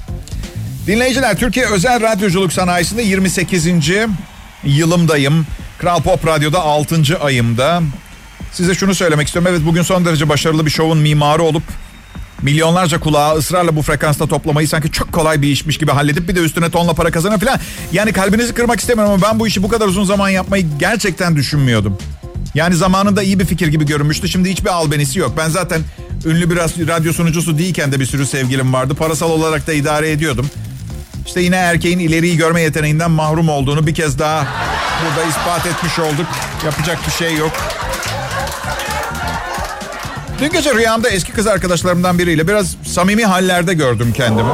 Dinleyiciler 0.87 1.37
Türkiye 1.37 1.65
Özel 1.65 2.01
Radyoculuk 2.01 2.53
Sanayisi'nde 2.53 3.01
28 3.01 3.67
yılımdayım. 4.63 5.47
Kral 5.77 6.01
Pop 6.01 6.27
Radyo'da 6.27 6.61
6. 6.61 7.19
ayımda. 7.21 7.81
Size 8.51 8.75
şunu 8.75 8.95
söylemek 8.95 9.27
istiyorum. 9.27 9.51
Evet 9.51 9.65
bugün 9.65 9.81
son 9.81 10.05
derece 10.05 10.29
başarılı 10.29 10.65
bir 10.65 10.71
şovun 10.71 10.97
mimarı 10.97 11.43
olup 11.43 11.63
milyonlarca 12.41 12.99
kulağı 12.99 13.37
ısrarla 13.37 13.75
bu 13.75 13.81
frekansta 13.81 14.27
toplamayı 14.27 14.67
sanki 14.67 14.91
çok 14.91 15.11
kolay 15.11 15.41
bir 15.41 15.47
işmiş 15.47 15.77
gibi 15.77 15.91
halledip 15.91 16.29
bir 16.29 16.35
de 16.35 16.39
üstüne 16.39 16.69
tonla 16.69 16.93
para 16.93 17.11
kazanır 17.11 17.39
falan. 17.39 17.59
Yani 17.91 18.13
kalbinizi 18.13 18.53
kırmak 18.53 18.79
istemiyorum 18.79 19.13
ama 19.13 19.21
ben 19.21 19.39
bu 19.39 19.47
işi 19.47 19.63
bu 19.63 19.67
kadar 19.67 19.87
uzun 19.87 20.03
zaman 20.03 20.29
yapmayı 20.29 20.65
gerçekten 20.79 21.35
düşünmüyordum. 21.35 21.97
Yani 22.55 22.75
zamanında 22.75 23.23
iyi 23.23 23.39
bir 23.39 23.45
fikir 23.45 23.67
gibi 23.67 23.85
görünmüştü. 23.85 24.29
Şimdi 24.29 24.49
hiçbir 24.51 24.69
albenisi 24.69 25.19
yok. 25.19 25.33
Ben 25.37 25.49
zaten 25.49 25.81
ünlü 26.25 26.49
bir 26.49 26.55
radyo 26.87 27.13
sunucusu 27.13 27.57
değilken 27.57 27.91
de 27.91 27.99
bir 27.99 28.05
sürü 28.05 28.25
sevgilim 28.25 28.73
vardı. 28.73 28.95
Parasal 28.95 29.31
olarak 29.31 29.67
da 29.67 29.73
idare 29.73 30.11
ediyordum. 30.11 30.49
İşte 31.25 31.41
yine 31.41 31.55
erkeğin 31.55 31.99
ileriyi 31.99 32.37
görme 32.37 32.61
yeteneğinden 32.61 33.11
mahrum 33.11 33.49
olduğunu 33.49 33.87
bir 33.87 33.93
kez 33.93 34.19
daha 34.19 34.47
burada 35.05 35.29
ispat 35.29 35.65
etmiş 35.65 35.99
olduk. 35.99 36.25
Yapacak 36.65 36.97
bir 37.07 37.11
şey 37.11 37.35
yok. 37.35 37.51
Dün 40.39 40.51
gece 40.51 40.73
rüyamda 40.73 41.09
eski 41.09 41.31
kız 41.31 41.47
arkadaşlarımdan 41.47 42.19
biriyle 42.19 42.47
biraz 42.47 42.75
samimi 42.85 43.25
hallerde 43.25 43.73
gördüm 43.73 44.13
kendimi. 44.17 44.49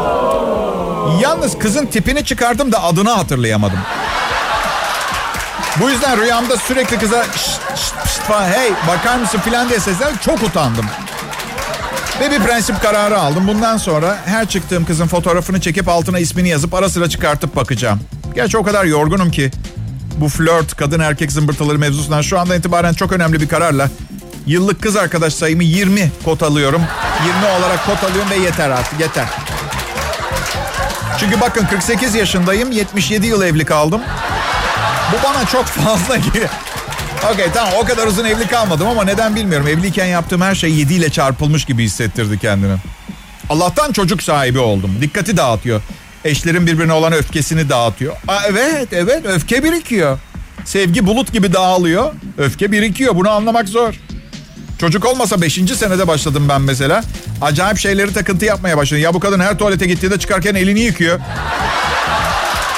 Yalnız 1.21 1.59
kızın 1.59 1.85
tipini 1.85 2.25
çıkardım 2.25 2.71
da 2.71 2.83
adını 2.83 3.09
hatırlayamadım. 3.09 3.79
Bu 5.81 5.89
yüzden 5.89 6.21
rüyamda 6.21 6.57
sürekli 6.57 6.99
kıza 6.99 7.23
şşt, 7.23 7.35
şşt, 7.75 8.07
şşt 8.07 8.21
falan, 8.21 8.47
hey 8.47 8.71
bakar 8.87 9.17
mısın 9.17 9.39
filan 9.39 9.69
diye 9.69 9.79
seslendim. 9.79 10.17
Çok 10.17 10.43
utandım. 10.43 10.85
Ve 12.19 12.31
bir 12.31 12.39
prensip 12.39 12.81
kararı 12.81 13.19
aldım. 13.19 13.47
Bundan 13.47 13.77
sonra 13.77 14.17
her 14.25 14.47
çıktığım 14.47 14.85
kızın 14.85 15.07
fotoğrafını 15.07 15.61
çekip 15.61 15.89
altına 15.89 16.19
ismini 16.19 16.49
yazıp 16.49 16.73
ara 16.73 16.89
sıra 16.89 17.09
çıkartıp 17.09 17.55
bakacağım. 17.55 17.99
Gerçi 18.35 18.57
o 18.57 18.63
kadar 18.63 18.85
yorgunum 18.85 19.31
ki 19.31 19.51
bu 20.17 20.29
flört, 20.29 20.75
kadın 20.75 20.99
erkek 20.99 21.31
zımbırtıları 21.31 21.79
mevzusundan 21.79 22.21
şu 22.21 22.39
andan 22.39 22.59
itibaren 22.59 22.93
çok 22.93 23.11
önemli 23.11 23.41
bir 23.41 23.47
kararla 23.47 23.89
yıllık 24.45 24.81
kız 24.81 24.95
arkadaş 24.95 25.33
sayımı 25.33 25.63
20 25.63 26.11
kot 26.25 26.43
alıyorum. 26.43 26.81
20 27.25 27.59
olarak 27.59 27.85
kot 27.85 28.03
alıyorum 28.03 28.31
ve 28.31 28.35
yeter 28.35 28.69
artık 28.69 28.99
yeter. 28.99 29.27
Çünkü 31.19 31.41
bakın 31.41 31.65
48 31.65 32.15
yaşındayım, 32.15 32.71
77 32.71 33.27
yıl 33.27 33.41
evli 33.41 33.65
kaldım. 33.65 34.01
Bu 35.11 35.27
bana 35.27 35.45
çok 35.45 35.65
fazla 35.65 36.17
gibi. 36.33 36.47
Okey 37.33 37.45
tamam 37.53 37.73
o 37.77 37.85
kadar 37.85 38.07
uzun 38.07 38.25
evli 38.25 38.47
kalmadım 38.47 38.87
ama 38.87 39.03
neden 39.03 39.35
bilmiyorum. 39.35 39.67
Evliyken 39.67 40.05
yaptığım 40.05 40.41
her 40.41 40.55
şey 40.55 40.71
7 40.73 40.93
ile 40.93 41.09
çarpılmış 41.09 41.65
gibi 41.65 41.83
hissettirdi 41.83 42.39
kendini. 42.39 42.75
Allah'tan 43.49 43.91
çocuk 43.91 44.23
sahibi 44.23 44.59
oldum. 44.59 44.97
Dikkati 45.01 45.37
dağıtıyor. 45.37 45.81
Eşlerin 46.25 46.67
birbirine 46.67 46.93
olan 46.93 47.13
öfkesini 47.13 47.69
dağıtıyor. 47.69 48.13
Aa, 48.27 48.39
evet 48.47 48.87
evet 48.91 49.25
öfke 49.25 49.63
birikiyor. 49.63 50.19
Sevgi 50.65 51.07
bulut 51.07 51.33
gibi 51.33 51.53
dağılıyor. 51.53 52.13
Öfke 52.37 52.71
birikiyor 52.71 53.15
bunu 53.15 53.29
anlamak 53.29 53.69
zor. 53.69 53.93
Çocuk 54.79 55.05
olmasa 55.05 55.41
5. 55.41 55.53
senede 55.53 56.07
başladım 56.07 56.45
ben 56.49 56.61
mesela. 56.61 57.03
Acayip 57.41 57.77
şeyleri 57.77 58.13
takıntı 58.13 58.45
yapmaya 58.45 58.77
başladım. 58.77 59.03
Ya 59.03 59.13
bu 59.13 59.19
kadın 59.19 59.39
her 59.39 59.57
tuvalete 59.57 59.85
gittiğinde 59.85 60.19
çıkarken 60.19 60.55
elini 60.55 60.79
yıkıyor. 60.79 61.19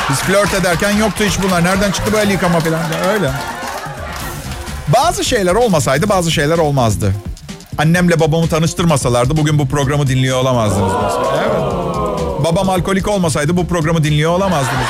Biz 0.10 0.20
flört 0.20 0.54
ederken 0.54 0.92
yoktu 0.92 1.24
hiç 1.27 1.34
bunlar. 1.44 1.63
Nereden 1.63 1.92
çıktı 1.92 2.12
bu 2.13 2.18
el 2.20 2.30
yıkama 2.32 2.60
falan. 2.60 2.82
Öyle. 3.13 3.32
Bazı 4.88 5.24
şeyler 5.24 5.56
olmasaydı 5.56 6.10
bazı 6.10 6.32
şeyler 6.32 6.58
olmazdı. 6.58 7.13
Annemle 7.77 8.20
babamı 8.20 8.48
tanıştırmasalardı 8.50 9.38
bugün 9.38 9.60
bu 9.60 9.67
programı 9.67 10.08
dinliyor 10.08 10.38
olamazdınız 10.38 10.94
mesela. 11.03 11.44
Evet. 11.44 11.62
Babam 12.46 12.70
alkolik 12.70 13.08
olmasaydı 13.08 13.58
bu 13.58 13.67
programı 13.67 14.03
dinliyor 14.03 14.32
olamazdınız. 14.32 14.88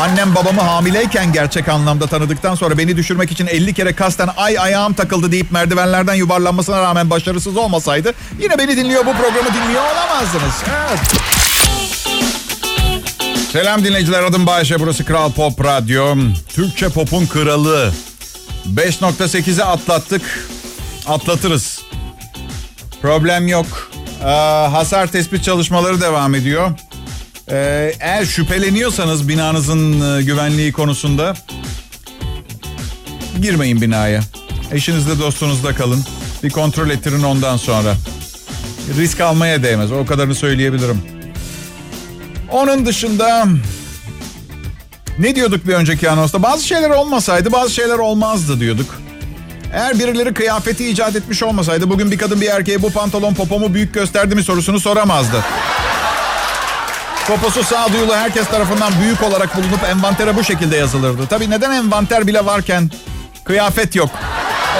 Annem 0.00 0.34
babamı 0.34 0.60
hamileyken 0.60 1.32
gerçek 1.32 1.68
anlamda 1.68 2.06
tanıdıktan 2.06 2.54
sonra 2.54 2.78
beni 2.78 2.96
düşürmek 2.96 3.32
için 3.32 3.46
50 3.46 3.74
kere 3.74 3.92
kasten 3.92 4.28
ay 4.36 4.58
ayağım 4.58 4.94
takıldı 4.94 5.32
deyip 5.32 5.52
merdivenlerden 5.52 6.14
yuvarlanmasına 6.14 6.82
rağmen 6.82 7.10
başarısız 7.10 7.56
olmasaydı 7.56 8.14
yine 8.40 8.58
beni 8.58 8.76
dinliyor 8.76 9.06
bu 9.06 9.12
programı 9.12 9.54
dinliyor 9.54 9.82
olamazdınız. 9.82 10.54
Evet. 10.88 11.00
Selam 13.52 13.84
dinleyiciler 13.84 14.22
adım 14.22 14.46
Bayşe 14.46 14.80
burası 14.80 15.04
Kral 15.04 15.32
Pop 15.32 15.64
Radyo. 15.64 16.16
Türkçe 16.48 16.88
popun 16.88 17.26
kralı. 17.26 17.92
5.8'e 18.74 19.64
atlattık. 19.64 20.48
Atlatırız. 21.06 21.80
Problem 23.02 23.48
yok. 23.48 23.90
Ee, 24.20 24.24
hasar 24.70 25.06
tespit 25.12 25.44
çalışmaları 25.44 26.00
devam 26.00 26.34
ediyor. 26.34 26.70
Ee, 27.50 27.94
eğer 28.00 28.24
şüpheleniyorsanız 28.24 29.28
binanızın 29.28 30.18
e, 30.18 30.22
güvenliği 30.22 30.72
konusunda 30.72 31.34
girmeyin 33.42 33.80
binaya. 33.80 34.20
Eşinizle 34.72 35.18
dostunuzla 35.18 35.74
kalın. 35.74 36.04
Bir 36.42 36.50
kontrol 36.50 36.90
ettirin 36.90 37.22
ondan 37.22 37.56
sonra. 37.56 37.94
Risk 38.96 39.20
almaya 39.20 39.62
değmez. 39.62 39.92
O 39.92 40.06
kadarını 40.06 40.34
söyleyebilirim. 40.34 41.17
Onun 42.52 42.86
dışında 42.86 43.46
ne 45.18 45.34
diyorduk 45.34 45.66
bir 45.66 45.74
önceki 45.74 46.10
anonsta? 46.10 46.42
Bazı 46.42 46.66
şeyler 46.66 46.90
olmasaydı 46.90 47.52
bazı 47.52 47.74
şeyler 47.74 47.98
olmazdı 47.98 48.60
diyorduk. 48.60 48.94
Eğer 49.72 49.98
birileri 49.98 50.34
kıyafeti 50.34 50.88
icat 50.90 51.16
etmiş 51.16 51.42
olmasaydı 51.42 51.90
bugün 51.90 52.10
bir 52.10 52.18
kadın 52.18 52.40
bir 52.40 52.46
erkeğe 52.46 52.82
bu 52.82 52.92
pantolon 52.92 53.34
popomu 53.34 53.74
büyük 53.74 53.94
gösterdi 53.94 54.34
mi 54.34 54.42
sorusunu 54.42 54.80
soramazdı. 54.80 55.44
Poposu 57.26 57.62
sağduyulu 57.64 58.14
herkes 58.14 58.46
tarafından 58.48 58.92
büyük 59.00 59.22
olarak 59.22 59.56
bulunup 59.56 59.84
envantere 59.84 60.36
bu 60.36 60.44
şekilde 60.44 60.76
yazılırdı. 60.76 61.26
Tabii 61.30 61.50
neden 61.50 61.70
envanter 61.70 62.26
bile 62.26 62.44
varken 62.46 62.90
kıyafet 63.44 63.96
yok? 63.96 64.10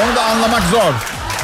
Onu 0.04 0.16
da 0.16 0.24
anlamak 0.24 0.62
zor. 0.70 0.92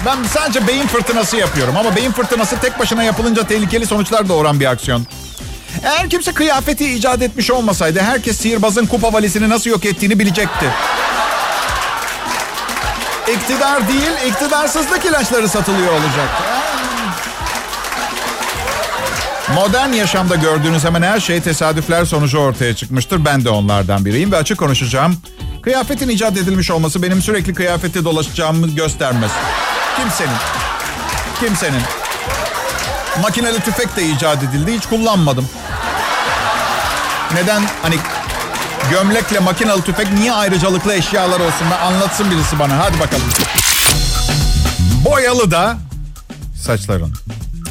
Ben 0.07 0.17
sadece 0.25 0.67
beyin 0.67 0.87
fırtınası 0.87 1.37
yapıyorum 1.37 1.77
ama 1.77 1.97
beyin 1.97 2.13
fırtınası 2.13 2.57
tek 2.61 2.79
başına 2.79 3.03
yapılınca 3.03 3.47
tehlikeli 3.47 3.87
sonuçlar 3.87 4.29
doğuran 4.29 4.61
bir 4.61 4.67
aksiyon. 4.67 5.07
Eğer 5.83 6.11
kimse 6.11 6.33
kıyafeti 6.33 6.95
icat 6.95 7.23
etmiş 7.23 7.51
olmasaydı 7.51 8.01
herkes 8.01 8.37
sihirbazın 8.39 8.87
kupa 8.87 9.13
valisini 9.13 9.49
nasıl 9.49 9.71
yok 9.71 9.85
ettiğini 9.85 10.19
bilecekti. 10.19 10.67
İktidar 13.37 13.89
değil, 13.89 14.13
iktidarsızlık 14.29 15.05
ilaçları 15.05 15.49
satılıyor 15.49 15.93
olacaktı. 15.93 16.43
Modern 19.55 19.93
yaşamda 19.93 20.37
gördüğünüz 20.37 20.85
hemen 20.85 21.03
her 21.03 21.21
şey 21.21 21.41
tesadüfler 21.41 22.05
sonucu 22.05 22.39
ortaya 22.39 22.77
çıkmıştır. 22.77 23.25
Ben 23.25 23.45
de 23.45 23.51
onlardan 23.51 24.05
biriyim 24.05 24.33
ve 24.33 24.37
açık 24.37 24.59
konuşacağım. 24.59 25.17
Kıyafetin 25.63 26.09
icat 26.09 26.33
edilmiş 26.33 26.71
olması 26.71 27.03
benim 27.03 27.23
sürekli 27.23 27.55
kıyafette 27.55 28.05
dolaşacağımı 28.05 28.69
göstermez. 28.69 29.31
Kimsenin. 29.97 30.37
Kimsenin. 31.41 31.83
Makineli 33.23 33.61
tüfek 33.61 33.97
de 33.97 34.07
icat 34.07 34.43
edildi. 34.43 34.73
Hiç 34.73 34.87
kullanmadım. 34.87 35.49
Neden 37.35 37.63
hani 37.83 37.97
gömlekle 38.91 39.39
makinalı 39.39 39.83
tüfek 39.83 40.13
niye 40.13 40.33
ayrıcalıklı 40.33 40.95
eşyalar 40.95 41.41
olsun? 41.41 41.67
Ben 41.71 41.87
anlatsın 41.87 42.31
birisi 42.31 42.59
bana. 42.59 42.79
Hadi 42.79 43.01
bakalım. 43.01 43.27
Boyalı 45.05 45.51
da 45.51 45.77
saçların. 46.63 47.15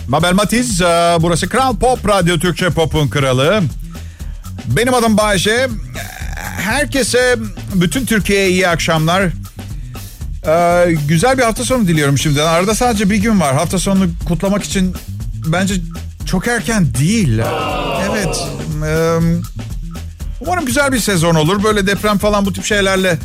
Mabel 0.07 0.33
Matiz, 0.33 0.81
e, 0.81 1.17
burası 1.19 1.49
Kral 1.49 1.75
Pop 1.75 2.07
Radyo 2.07 2.39
Türkçe 2.39 2.69
Pop'un 2.69 3.07
kralı. 3.07 3.61
Benim 4.65 4.93
adım 4.93 5.17
Bayşe. 5.17 5.69
Herkese, 6.57 7.35
bütün 7.73 8.05
Türkiye'ye 8.05 8.49
iyi 8.49 8.67
akşamlar. 8.67 9.23
Ee, 10.47 10.95
güzel 11.07 11.37
bir 11.37 11.43
hafta 11.43 11.65
sonu 11.65 11.87
diliyorum 11.87 12.17
şimdi. 12.17 12.41
Arada 12.41 12.75
sadece 12.75 13.09
bir 13.09 13.15
gün 13.15 13.39
var. 13.39 13.55
Hafta 13.55 13.79
sonunu 13.79 14.09
kutlamak 14.27 14.63
için 14.63 14.95
bence 15.45 15.73
çok 16.25 16.47
erken 16.47 16.93
değil. 16.95 17.41
Evet. 18.09 18.47
Ee, 18.85 19.19
umarım 20.45 20.65
güzel 20.65 20.91
bir 20.91 20.99
sezon 20.99 21.35
olur. 21.35 21.63
Böyle 21.63 21.87
deprem 21.87 22.17
falan 22.17 22.45
bu 22.45 22.53
tip 22.53 22.65
şeylerle 22.65 23.17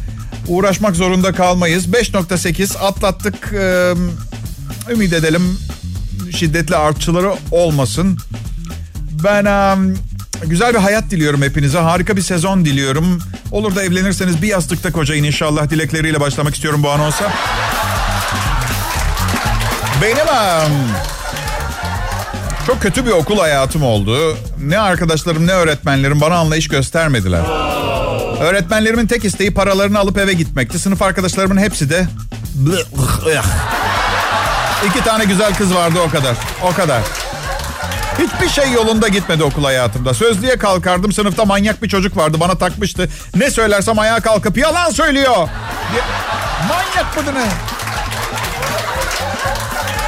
uğraşmak 0.48 0.96
zorunda 0.96 1.32
kalmayız. 1.32 1.86
5.8 1.86 2.78
atlattık. 2.78 3.52
Ee, 3.52 3.94
ümit 4.92 5.12
edelim 5.12 5.58
şiddetli 6.36 6.76
artçıları 6.76 7.34
olmasın. 7.50 8.18
Ben 9.24 9.44
um, 9.44 9.94
güzel 10.44 10.74
bir 10.74 10.78
hayat 10.78 11.10
diliyorum 11.10 11.42
hepinize. 11.42 11.78
Harika 11.78 12.16
bir 12.16 12.22
sezon 12.22 12.64
diliyorum. 12.64 13.22
Olur 13.52 13.74
da 13.74 13.82
evlenirseniz 13.82 14.42
bir 14.42 14.48
yastıkta 14.48 14.92
kocayın 14.92 15.24
inşallah 15.24 15.70
dilekleriyle 15.70 16.20
başlamak 16.20 16.54
istiyorum 16.54 16.82
bu 16.82 16.90
anonsa. 16.90 17.32
Benim 20.02 20.28
um, 20.28 20.72
çok 22.68 22.82
kötü 22.82 23.06
bir 23.06 23.10
okul 23.10 23.38
hayatım 23.38 23.82
oldu. 23.82 24.36
Ne 24.60 24.78
arkadaşlarım 24.78 25.46
ne 25.46 25.52
öğretmenlerim 25.52 26.20
bana 26.20 26.36
anlayış 26.36 26.68
göstermediler. 26.68 27.40
Öğretmenlerimin 28.40 29.06
tek 29.06 29.24
isteği 29.24 29.54
paralarını 29.54 29.98
alıp 29.98 30.18
eve 30.18 30.32
gitmekti. 30.32 30.78
Sınıf 30.78 31.02
arkadaşlarımın 31.02 31.58
hepsi 31.58 31.90
de... 31.90 32.06
İki 34.86 35.04
tane 35.04 35.24
güzel 35.24 35.54
kız 35.54 35.74
vardı 35.74 35.98
o 36.08 36.10
kadar. 36.10 36.36
O 36.62 36.74
kadar. 36.74 37.02
Hiçbir 38.18 38.48
şey 38.48 38.72
yolunda 38.72 39.08
gitmedi 39.08 39.42
okul 39.44 39.64
hayatımda. 39.64 40.14
Sözlüğe 40.14 40.56
kalkardım 40.56 41.12
sınıfta 41.12 41.44
manyak 41.44 41.82
bir 41.82 41.88
çocuk 41.88 42.16
vardı 42.16 42.36
bana 42.40 42.58
takmıştı. 42.58 43.08
Ne 43.36 43.50
söylersem 43.50 43.98
ayağa 43.98 44.20
kalkıp 44.20 44.58
yalan 44.58 44.90
söylüyor. 44.90 45.48
Manyak 46.68 47.16
mıdır 47.16 47.34
ne? 47.34 47.77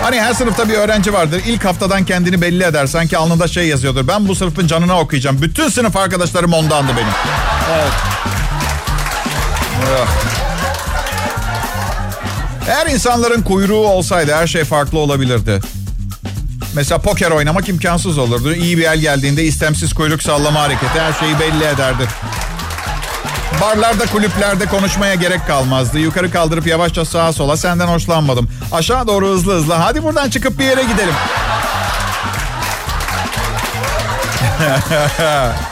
Hani 0.02 0.20
her 0.20 0.34
sınıfta 0.34 0.68
bir 0.68 0.74
öğrenci 0.74 1.12
vardır. 1.12 1.42
İlk 1.46 1.64
haftadan 1.64 2.04
kendini 2.04 2.40
belli 2.40 2.64
eder. 2.64 2.86
Sanki 2.86 3.18
alnında 3.18 3.48
şey 3.48 3.68
yazıyordur. 3.68 4.08
Ben 4.08 4.28
bu 4.28 4.34
sınıfın 4.34 4.66
canına 4.66 5.00
okuyacağım. 5.00 5.42
Bütün 5.42 5.68
sınıf 5.68 5.96
arkadaşlarım 5.96 6.52
ondandı 6.52 6.92
benim. 6.96 7.12
Evet. 7.72 7.92
Eğer 12.68 12.86
insanların 12.86 13.42
kuyruğu 13.42 13.86
olsaydı 13.86 14.34
her 14.34 14.46
şey 14.46 14.64
farklı 14.64 14.98
olabilirdi. 14.98 15.60
Mesela 16.74 16.98
poker 16.98 17.30
oynamak 17.30 17.68
imkansız 17.68 18.18
olurdu. 18.18 18.54
İyi 18.54 18.78
bir 18.78 18.82
el 18.84 18.98
geldiğinde 18.98 19.44
istemsiz 19.44 19.92
kuyruk 19.92 20.22
sallama 20.22 20.60
hareketi 20.60 21.00
her 21.00 21.12
şeyi 21.12 21.40
belli 21.40 21.64
ederdi. 21.64 22.08
Barlarda, 23.60 24.06
kulüplerde 24.06 24.66
konuşmaya 24.66 25.14
gerek 25.14 25.46
kalmazdı. 25.46 25.98
Yukarı 25.98 26.30
kaldırıp 26.30 26.66
yavaşça 26.66 27.04
sağa 27.04 27.32
sola 27.32 27.56
senden 27.56 27.86
hoşlanmadım. 27.86 28.48
Aşağı 28.72 29.06
doğru 29.06 29.28
hızlı 29.28 29.54
hızlı. 29.54 29.74
Hadi 29.74 30.02
buradan 30.02 30.30
çıkıp 30.30 30.58
bir 30.58 30.64
yere 30.64 30.82
gidelim. 30.82 31.14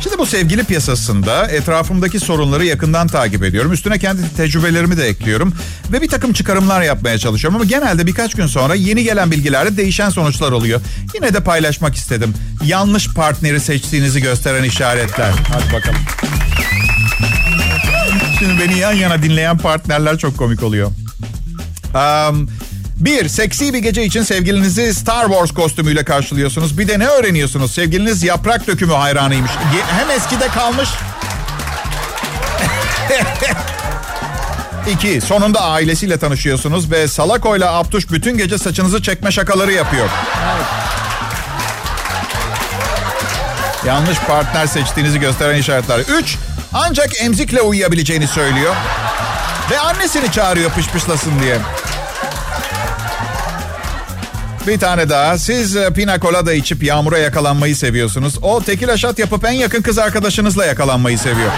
Şimdi 0.00 0.18
bu 0.18 0.26
sevgili 0.26 0.64
piyasasında 0.64 1.46
etrafımdaki 1.46 2.20
sorunları 2.20 2.64
yakından 2.64 3.06
takip 3.06 3.44
ediyorum. 3.44 3.72
Üstüne 3.72 3.98
kendi 3.98 4.34
tecrübelerimi 4.36 4.96
de 4.96 5.08
ekliyorum. 5.08 5.54
Ve 5.92 6.02
bir 6.02 6.08
takım 6.08 6.32
çıkarımlar 6.32 6.82
yapmaya 6.82 7.18
çalışıyorum. 7.18 7.56
Ama 7.56 7.64
genelde 7.64 8.06
birkaç 8.06 8.34
gün 8.34 8.46
sonra 8.46 8.74
yeni 8.74 9.04
gelen 9.04 9.30
bilgilerle 9.30 9.76
değişen 9.76 10.10
sonuçlar 10.10 10.52
oluyor. 10.52 10.80
Yine 11.14 11.34
de 11.34 11.40
paylaşmak 11.40 11.94
istedim. 11.94 12.34
Yanlış 12.64 13.14
partneri 13.14 13.60
seçtiğinizi 13.60 14.22
gösteren 14.22 14.64
işaretler. 14.64 15.32
Hadi 15.48 15.72
bakalım. 15.72 15.98
Şimdi 18.38 18.60
beni 18.60 18.78
yan 18.78 18.92
yana 18.92 19.22
dinleyen 19.22 19.58
partnerler 19.58 20.18
çok 20.18 20.36
komik 20.38 20.62
oluyor. 20.62 20.90
Um, 21.94 22.48
bir, 23.00 23.28
seksi 23.28 23.74
bir 23.74 23.78
gece 23.78 24.04
için 24.04 24.22
sevgilinizi 24.22 24.94
Star 24.94 25.26
Wars 25.26 25.50
kostümüyle 25.50 26.04
karşılıyorsunuz. 26.04 26.78
Bir 26.78 26.88
de 26.88 26.98
ne 26.98 27.06
öğreniyorsunuz? 27.06 27.72
Sevgiliniz 27.72 28.22
yaprak 28.22 28.66
dökümü 28.66 28.92
hayranıymış. 28.92 29.50
Hem 29.98 30.10
eskide 30.10 30.48
kalmış... 30.48 30.88
İki, 34.90 35.20
sonunda 35.20 35.60
ailesiyle 35.60 36.18
tanışıyorsunuz 36.18 36.90
ve 36.90 37.08
Salako 37.08 37.56
ile 37.56 37.66
Abtuş 37.66 38.10
bütün 38.10 38.38
gece 38.38 38.58
saçınızı 38.58 39.02
çekme 39.02 39.32
şakaları 39.32 39.72
yapıyor. 39.72 40.08
Yanlış 43.86 44.18
partner 44.18 44.66
seçtiğinizi 44.66 45.20
gösteren 45.20 45.58
işaretler. 45.58 45.98
Üç, 45.98 46.36
ancak 46.72 47.20
emzikle 47.20 47.60
uyuyabileceğini 47.60 48.26
söylüyor. 48.26 48.74
Ve 49.70 49.78
annesini 49.78 50.32
çağırıyor 50.32 50.70
pışpışlasın 50.70 51.40
diye. 51.40 51.58
Bir 54.68 54.78
tane 54.78 55.08
daha. 55.08 55.38
Siz 55.38 55.76
e, 55.76 55.92
pina 55.92 56.20
colada 56.20 56.52
içip 56.52 56.82
yağmura 56.82 57.18
yakalanmayı 57.18 57.76
seviyorsunuz. 57.76 58.34
O 58.42 58.62
tekil 58.62 58.92
aşat 58.92 59.18
yapıp 59.18 59.44
en 59.44 59.52
yakın 59.52 59.82
kız 59.82 59.98
arkadaşınızla 59.98 60.66
yakalanmayı 60.66 61.18
seviyor. 61.18 61.50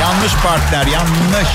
yanlış 0.00 0.32
partner, 0.34 0.86
yanlış. 0.86 1.48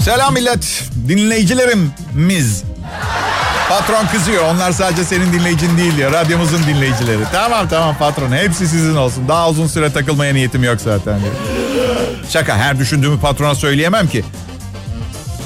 Selam 0.04 0.34
millet. 0.34 0.84
Dinleyicilerimiz. 1.08 2.62
Patron 3.68 4.06
kızıyor. 4.06 4.44
Onlar 4.44 4.72
sadece 4.72 5.04
senin 5.04 5.32
dinleyicin 5.32 5.78
değil 5.78 5.96
diyor. 5.96 6.12
Radyomuzun 6.12 6.62
dinleyicileri. 6.62 7.22
Tamam 7.32 7.68
tamam 7.68 7.96
patron. 7.98 8.32
Hepsi 8.32 8.68
sizin 8.68 8.96
olsun. 8.96 9.28
Daha 9.28 9.48
uzun 9.48 9.66
süre 9.66 9.92
takılmaya 9.92 10.32
niyetim 10.32 10.64
yok 10.64 10.80
zaten. 10.80 11.20
Şaka. 12.28 12.56
Her 12.56 12.78
düşündüğümü 12.78 13.20
patrona 13.20 13.54
söyleyemem 13.54 14.08
ki. 14.08 14.24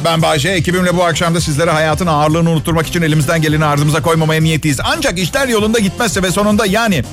Ben 0.05 0.23
Bayce. 0.23 0.49
Ekibimle 0.49 0.97
bu 0.97 1.05
akşam 1.05 1.35
da 1.35 1.41
sizlere 1.41 1.71
hayatın 1.71 2.07
ağırlığını 2.07 2.51
unutturmak 2.51 2.87
için 2.87 3.03
elimizden 3.03 3.43
geleni 3.43 3.65
ardımıza 3.65 4.03
koymamaya 4.03 4.41
niyetiyiz. 4.41 4.81
Ancak 4.85 5.19
işler 5.19 5.49
yolunda 5.49 5.79
gitmezse 5.79 6.23
ve 6.23 6.31
sonunda 6.31 6.67
yani 6.67 7.05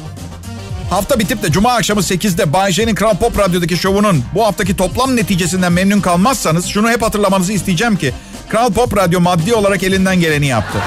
hafta 0.90 1.20
bitip 1.20 1.44
de 1.44 1.52
cuma 1.52 1.74
akşamı 1.74 2.02
8'de 2.02 2.54
Bayce'nin 2.54 2.96
Kral 2.96 3.18
Pop 3.18 3.40
Radyo'daki 3.40 3.78
şovunun 3.78 4.24
bu 4.36 4.46
haftaki 4.46 4.78
toplam 4.78 5.16
neticesinden 5.16 5.72
memnun 5.72 6.02
kalmazsanız 6.02 6.66
şunu 6.66 6.90
hep 6.90 7.02
hatırlamanızı 7.02 7.54
isteyeceğim 7.54 7.96
ki 7.96 8.14
Kral 8.50 8.72
Pop 8.74 8.98
Radyo 8.98 9.20
maddi 9.20 9.54
olarak 9.54 9.84
elinden 9.84 10.20
geleni 10.20 10.48
yaptı. 10.48 10.78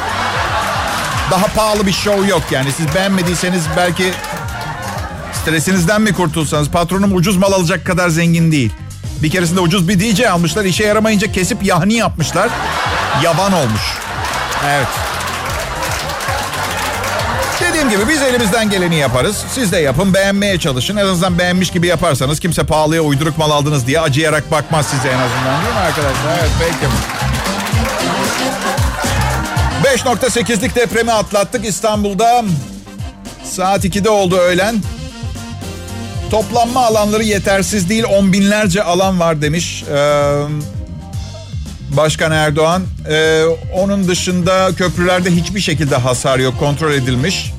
Daha 1.31 1.47
pahalı 1.47 1.87
bir 1.87 1.93
show 1.93 2.29
yok 2.31 2.43
yani. 2.51 2.73
Siz 2.73 2.95
beğenmediyseniz 2.95 3.65
belki 3.77 4.05
stresinizden 5.43 6.03
mi 6.03 6.13
kurtulsanız 6.13 6.71
patronum 6.71 7.15
ucuz 7.15 7.37
mal 7.37 7.53
alacak 7.53 7.87
kadar 7.87 8.09
zengin 8.09 8.53
değil. 8.53 8.73
Bir 9.25 9.31
keresinde 9.31 9.61
ucuz 9.61 9.89
bir 9.89 10.01
DJ 10.01 10.21
almışlar. 10.21 10.65
işe 10.65 10.85
yaramayınca 10.85 11.33
kesip 11.33 11.63
yahni 11.63 11.95
yapmışlar. 11.95 12.51
Yaban 13.23 13.53
olmuş. 13.53 13.83
Evet. 14.67 14.87
Dediğim 17.61 17.91
gibi 17.91 18.09
biz 18.09 18.23
elimizden 18.23 18.71
geleni 18.71 18.97
yaparız. 18.97 19.45
Siz 19.55 19.73
de 19.73 19.79
yapın, 19.79 20.15
beğenmeye 20.15 20.59
çalışın. 20.59 20.97
En 20.97 21.07
azından 21.07 21.39
beğenmiş 21.39 21.71
gibi 21.71 21.87
yaparsanız 21.87 22.41
kimse 22.41 22.67
pahalıya 22.67 23.03
uyduruk 23.03 23.39
mal 23.39 23.51
aldınız 23.51 23.87
diye 23.87 24.01
acıyarak 24.01 24.51
bakmaz 24.51 24.87
size 24.87 25.09
en 25.09 25.19
azından 25.19 25.65
değil 25.65 25.75
mi 25.75 25.81
arkadaşlar? 25.81 26.39
Evet 26.39 26.51
peki. 26.59 26.93
5.8'lik 30.05 30.77
depremi 30.77 31.13
atlattık 31.13 31.67
İstanbul'da. 31.67 32.45
Saat 33.45 33.85
2'de 33.85 34.11
oldu 34.11 34.37
öğlen. 34.37 34.75
Toplanma 36.35 36.87
alanları 36.87 37.25
yetersiz 37.25 37.89
değil. 37.89 38.05
On 38.05 38.33
binlerce 38.33 38.83
alan 38.83 39.21
var 39.21 39.43
demiş. 39.43 39.85
Ee, 39.91 39.97
Başkan 41.91 42.33
Erdoğan. 42.33 42.83
Ee, 43.09 43.45
onun 43.75 44.09
dışında 44.09 44.71
köprülerde 44.77 45.31
hiçbir 45.31 45.61
şekilde 45.61 45.97
hasar 45.97 46.39
yok. 46.39 46.59
Kontrol 46.59 46.93
edilmiş. 46.93 47.53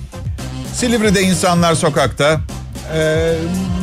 Silivri'de 0.74 1.22
insanlar 1.22 1.76
sokakta. 1.76 2.40
Ee, 2.94 3.34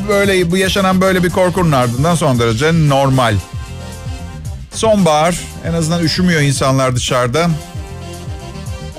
böyle 0.08 0.50
bu 0.50 0.56
yaşanan 0.56 1.00
böyle 1.00 1.22
bir 1.22 1.30
korkunun 1.30 1.72
ardından 1.72 2.14
son 2.14 2.38
derece 2.38 2.72
normal. 2.88 3.34
Sonbahar. 4.74 5.40
En 5.66 5.72
azından 5.72 6.02
üşümüyor 6.02 6.40
insanlar 6.40 6.96
dışarıda. 6.96 7.50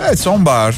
Evet 0.07 0.19
sonbahar. 0.19 0.75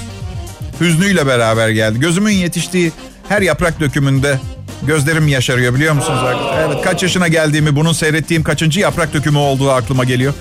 Hüznüyle 0.82 1.28
beraber 1.28 1.69
geldi. 1.69 1.99
Gözümün 1.99 2.34
yetiştiği 2.34 2.91
her 3.30 3.41
yaprak 3.41 3.80
dökümünde 3.80 4.39
gözlerim 4.86 5.28
yaşarıyor 5.28 5.76
biliyor 5.76 5.93
musunuz? 5.93 6.19
Evet 6.60 6.84
kaç 6.84 7.04
yaşına 7.04 7.28
geldiğimi 7.28 7.76
bunun 7.76 7.93
seyrettiğim 7.93 8.43
kaçıncı 8.43 8.80
yaprak 8.80 9.13
dökümü 9.13 9.38
olduğu 9.38 9.71
aklıma 9.71 10.04
geliyor. 10.04 10.34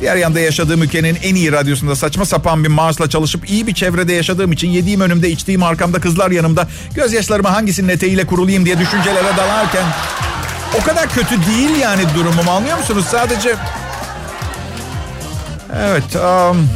Diğer 0.00 0.16
yanda 0.16 0.40
yaşadığım 0.40 0.82
ülkenin 0.82 1.18
en 1.22 1.34
iyi 1.34 1.52
radyosunda 1.52 1.96
saçma 1.96 2.24
sapan 2.24 2.64
bir 2.64 2.68
maaşla 2.68 3.10
çalışıp 3.10 3.50
iyi 3.50 3.66
bir 3.66 3.74
çevrede 3.74 4.12
yaşadığım 4.12 4.52
için 4.52 4.68
yediğim 4.68 5.00
önümde 5.00 5.30
içtiğim 5.30 5.62
arkamda 5.62 6.00
kızlar 6.00 6.30
yanımda 6.30 6.68
gözyaşlarımı 6.94 7.48
hangisinin 7.48 7.88
eteğiyle 7.88 8.26
kurulayım 8.26 8.64
diye 8.64 8.78
düşüncelere 8.78 9.36
dalarken 9.36 9.84
o 10.80 10.84
kadar 10.84 11.08
kötü 11.08 11.46
değil 11.46 11.76
yani 11.80 12.02
durumum 12.14 12.48
anlıyor 12.48 12.78
musunuz? 12.78 13.04
Sadece 13.10 13.56
evet 15.76 16.16
um, 16.16 16.68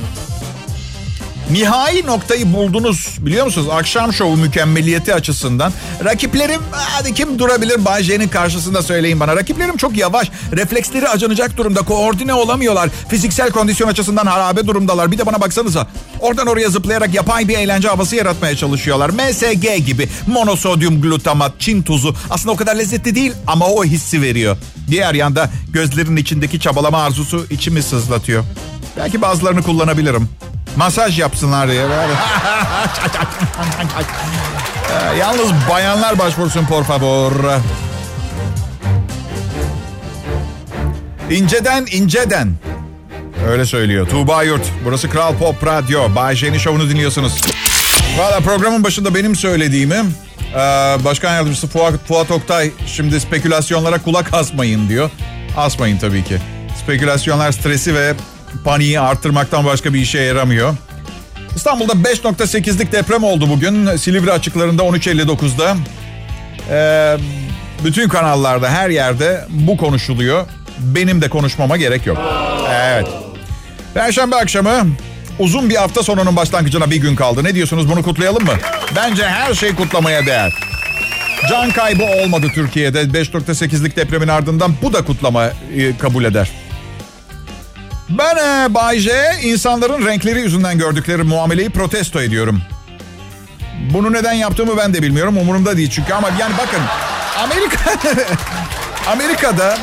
Nihai 1.50 2.06
noktayı 2.06 2.52
buldunuz 2.52 3.16
biliyor 3.20 3.44
musunuz? 3.44 3.68
Akşam 3.72 4.12
şovu 4.12 4.36
mükemmeliyeti 4.36 5.14
açısından. 5.14 5.72
Rakiplerim 6.04 6.60
hadi 6.72 7.14
kim 7.14 7.38
durabilir 7.38 7.84
Bay 7.84 8.02
J'nin 8.02 8.28
karşısında 8.28 8.82
söyleyin 8.82 9.20
bana. 9.20 9.36
Rakiplerim 9.36 9.76
çok 9.76 9.96
yavaş. 9.96 10.30
Refleksleri 10.52 11.08
acınacak 11.08 11.56
durumda. 11.56 11.82
Koordine 11.82 12.34
olamıyorlar. 12.34 12.90
Fiziksel 13.08 13.50
kondisyon 13.50 13.88
açısından 13.88 14.26
harabe 14.26 14.66
durumdalar. 14.66 15.12
Bir 15.12 15.18
de 15.18 15.26
bana 15.26 15.40
baksanıza. 15.40 15.86
Oradan 16.20 16.46
oraya 16.46 16.68
zıplayarak 16.68 17.14
yapay 17.14 17.48
bir 17.48 17.58
eğlence 17.58 17.88
havası 17.88 18.16
yaratmaya 18.16 18.56
çalışıyorlar. 18.56 19.10
MSG 19.10 19.86
gibi 19.86 20.08
monosodyum 20.26 21.02
glutamat, 21.02 21.52
Çin 21.58 21.82
tuzu. 21.82 22.14
Aslında 22.30 22.52
o 22.52 22.56
kadar 22.56 22.76
lezzetli 22.76 23.14
değil 23.14 23.32
ama 23.46 23.66
o 23.66 23.84
hissi 23.84 24.22
veriyor. 24.22 24.56
Diğer 24.90 25.14
yanda 25.14 25.50
gözlerinin 25.72 26.16
içindeki 26.16 26.60
çabalama 26.60 27.02
arzusu 27.02 27.46
içimi 27.50 27.82
sızlatıyor. 27.82 28.44
Belki 28.96 29.22
bazılarını 29.22 29.62
kullanabilirim. 29.62 30.28
Masaj 30.76 31.18
yapsınlar 31.18 31.68
diye. 31.68 31.84
Yalnız 35.18 35.50
bayanlar 35.70 36.18
başvursun 36.18 36.64
por 36.64 36.84
favor. 36.84 37.32
İnceden 41.30 41.86
inceden. 41.92 42.52
Öyle 43.48 43.66
söylüyor. 43.66 44.08
Tuğba 44.08 44.42
Yurt. 44.42 44.62
Burası 44.84 45.10
Kral 45.10 45.34
Pop 45.34 45.66
Radyo. 45.66 46.14
Bay 46.14 46.36
J'nin 46.36 46.58
şovunu 46.58 46.88
dinliyorsunuz. 46.90 47.40
Valla 48.18 48.40
programın 48.40 48.84
başında 48.84 49.14
benim 49.14 49.36
söylediğimi 49.36 49.96
Başkan 51.04 51.34
Yardımcısı 51.34 51.66
Fuat, 51.68 51.94
Fuat 52.08 52.30
Oktay 52.30 52.70
şimdi 52.86 53.20
spekülasyonlara 53.20 54.02
kulak 54.02 54.34
asmayın 54.34 54.88
diyor. 54.88 55.10
Asmayın 55.56 55.98
tabii 55.98 56.24
ki. 56.24 56.38
Spekülasyonlar 56.84 57.52
stresi 57.52 57.94
ve 57.94 58.14
paniği 58.64 59.00
arttırmaktan 59.00 59.64
başka 59.64 59.94
bir 59.94 60.00
işe 60.00 60.18
yaramıyor. 60.18 60.74
İstanbul'da 61.56 61.92
5.8'lik 61.92 62.92
deprem 62.92 63.24
oldu 63.24 63.48
bugün. 63.50 63.96
Silivri 63.96 64.32
açıklarında 64.32 64.82
13.59'da. 64.82 65.76
Ee, 66.70 67.16
bütün 67.84 68.08
kanallarda 68.08 68.70
her 68.70 68.90
yerde 68.90 69.44
bu 69.48 69.76
konuşuluyor. 69.76 70.46
Benim 70.78 71.22
de 71.22 71.28
konuşmama 71.28 71.76
gerek 71.76 72.06
yok. 72.06 72.18
Evet. 72.70 73.06
Perşembe 73.94 74.36
akşamı 74.36 74.86
uzun 75.38 75.70
bir 75.70 75.76
hafta 75.76 76.02
sonunun 76.02 76.36
başlangıcına 76.36 76.90
bir 76.90 76.96
gün 76.96 77.16
kaldı. 77.16 77.44
Ne 77.44 77.54
diyorsunuz 77.54 77.90
bunu 77.90 78.02
kutlayalım 78.02 78.44
mı? 78.44 78.54
Bence 78.96 79.28
her 79.28 79.54
şey 79.54 79.74
kutlamaya 79.74 80.26
değer. 80.26 80.52
Can 81.50 81.70
kaybı 81.70 82.04
olmadı 82.04 82.46
Türkiye'de 82.54 83.02
5.8'lik 83.02 83.96
depremin 83.96 84.28
ardından 84.28 84.74
bu 84.82 84.92
da 84.92 85.04
kutlama 85.04 85.50
kabul 85.98 86.24
eder. 86.24 86.50
Ben 88.08 88.36
e, 88.36 88.74
Bay 88.74 88.98
J, 88.98 89.10
insanların 89.42 90.06
renkleri 90.06 90.40
yüzünden 90.40 90.78
gördükleri 90.78 91.22
muameleyi 91.22 91.70
protesto 91.70 92.20
ediyorum. 92.20 92.62
Bunu 93.94 94.12
neden 94.12 94.32
yaptığımı 94.32 94.76
ben 94.76 94.94
de 94.94 95.02
bilmiyorum. 95.02 95.36
Umurumda 95.36 95.76
değil 95.76 95.90
çünkü 95.90 96.14
ama 96.14 96.28
yani 96.40 96.54
bakın 96.58 96.80
Amerika 97.38 97.78
Amerika'da 99.12 99.78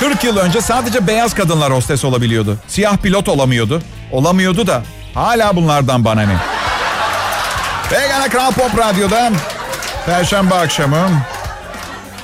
40 0.00 0.24
yıl 0.24 0.36
önce 0.36 0.60
sadece 0.60 1.06
beyaz 1.06 1.34
kadınlar 1.34 1.72
hostes 1.72 2.04
olabiliyordu. 2.04 2.58
Siyah 2.68 2.96
pilot 2.96 3.28
olamıyordu. 3.28 3.82
Olamıyordu 4.12 4.66
da 4.66 4.82
hala 5.14 5.56
bunlardan 5.56 6.04
bana 6.04 6.22
ne. 6.22 6.36
Pekala 7.90 8.28
Kral 8.28 8.52
Pop 8.52 8.78
Radyo'da 8.78 9.32
Perşembe 10.06 10.54
akşamı 10.54 11.08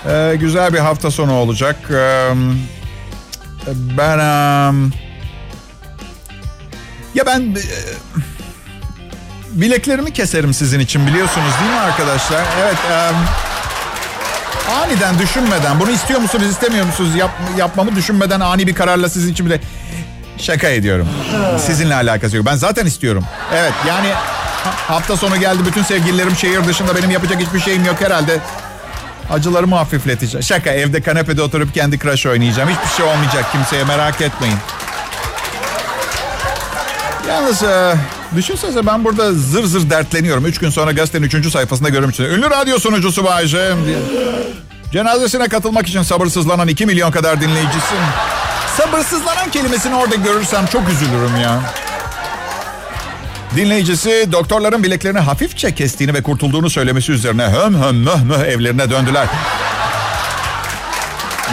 ee, 0.09 0.37
güzel 0.41 0.73
bir 0.73 0.79
hafta 0.79 1.11
sonu 1.11 1.35
olacak. 1.35 1.77
Ee, 1.91 2.31
ben 3.69 4.19
um, 4.19 4.93
ya 7.17 7.27
ben 7.27 7.41
e, 7.41 7.65
bileklerimi 9.51 10.13
keserim 10.13 10.55
sizin 10.55 10.81
için 10.81 11.07
biliyorsunuz 11.07 11.53
değil 11.61 11.71
mi 11.73 11.79
arkadaşlar? 11.79 12.45
Evet. 12.63 12.77
Um, 13.11 13.17
aniden 14.75 15.19
düşünmeden 15.19 15.81
bunu 15.81 15.91
istiyor 15.91 16.21
musunuz 16.21 16.47
istemiyor 16.47 16.87
musunuz 16.87 17.15
yap, 17.17 17.31
yapmamı 17.59 17.97
düşünmeden 17.97 18.41
ani 18.41 18.67
bir 18.67 18.75
kararla 18.75 19.09
sizin 19.09 19.33
için 19.33 19.47
bile 19.47 19.61
şaka 20.39 20.69
ediyorum. 20.69 21.09
Sizinle 21.67 21.95
alakası 21.95 22.37
yok. 22.37 22.47
Ben 22.47 22.57
zaten 22.57 22.87
istiyorum. 22.87 23.25
Evet 23.55 23.73
yani 23.89 24.09
hafta 24.65 25.17
sonu 25.17 25.37
geldi 25.37 25.59
bütün 25.67 25.83
sevgililerim 25.83 26.37
şehir 26.37 26.65
dışında 26.65 26.97
benim 26.97 27.11
yapacak 27.11 27.41
hiçbir 27.41 27.61
şeyim 27.61 27.85
yok 27.85 28.01
herhalde. 28.01 28.39
Acılarımı 29.31 29.77
hafifleteceğim. 29.77 30.43
Şaka 30.43 30.71
evde 30.71 31.03
kanepede 31.03 31.43
oturup 31.43 31.75
kendi 31.75 31.99
crush 31.99 32.27
oynayacağım. 32.27 32.69
Hiçbir 32.69 32.97
şey 32.97 33.07
olmayacak 33.07 33.53
kimseye 33.53 33.85
merak 33.85 34.21
etmeyin. 34.21 34.59
Yalnız 37.29 37.63
e, 37.63 37.95
düşünsenize 38.37 38.87
ben 38.87 39.05
burada 39.05 39.33
zır 39.33 39.65
zır 39.65 39.91
dertleniyorum. 39.91 40.47
Üç 40.47 40.59
gün 40.59 40.71
sonra 40.71 40.93
gazetenin 40.93 41.27
üçüncü 41.27 41.51
sayfasında 41.51 41.89
görmüşsünüz. 41.89 42.39
Ünlü 42.39 42.51
radyo 42.51 42.79
sunucusu 42.79 43.25
Bayce 43.25 43.75
diye. 43.87 43.99
Cenazesine 44.93 45.49
katılmak 45.49 45.89
için 45.89 46.03
sabırsızlanan 46.03 46.69
2 46.69 46.87
milyon 46.87 47.11
kadar 47.11 47.41
dinleyicisi. 47.41 47.95
Sabırsızlanan 48.77 49.51
kelimesini 49.51 49.95
orada 49.95 50.15
görürsem 50.15 50.67
çok 50.67 50.89
üzülürüm 50.89 51.37
ya. 51.37 51.61
Dinleyicisi 53.57 54.29
doktorların 54.33 54.83
bileklerini 54.83 55.19
hafifçe 55.19 55.75
kestiğini 55.75 56.15
ve 56.15 56.23
kurtulduğunu 56.23 56.71
söylemesi 56.71 57.13
üzerine 57.13 57.47
höm 57.47 57.83
höm 57.83 57.97
möh 57.97 58.23
möh 58.23 58.39
evlerine 58.39 58.91
döndüler. 58.91 59.27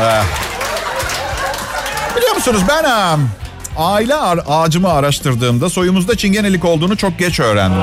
Ah. 0.02 0.24
Biliyor 2.18 2.36
musunuz 2.36 2.62
ben 2.70 2.84
aile 3.78 4.16
ağacımı 4.16 4.90
araştırdığımda 4.94 5.70
soyumuzda 5.70 6.18
çingenelik 6.18 6.66
olduğunu 6.66 6.98
çok 6.98 7.20
geç 7.20 7.40
öğrendim. 7.40 7.82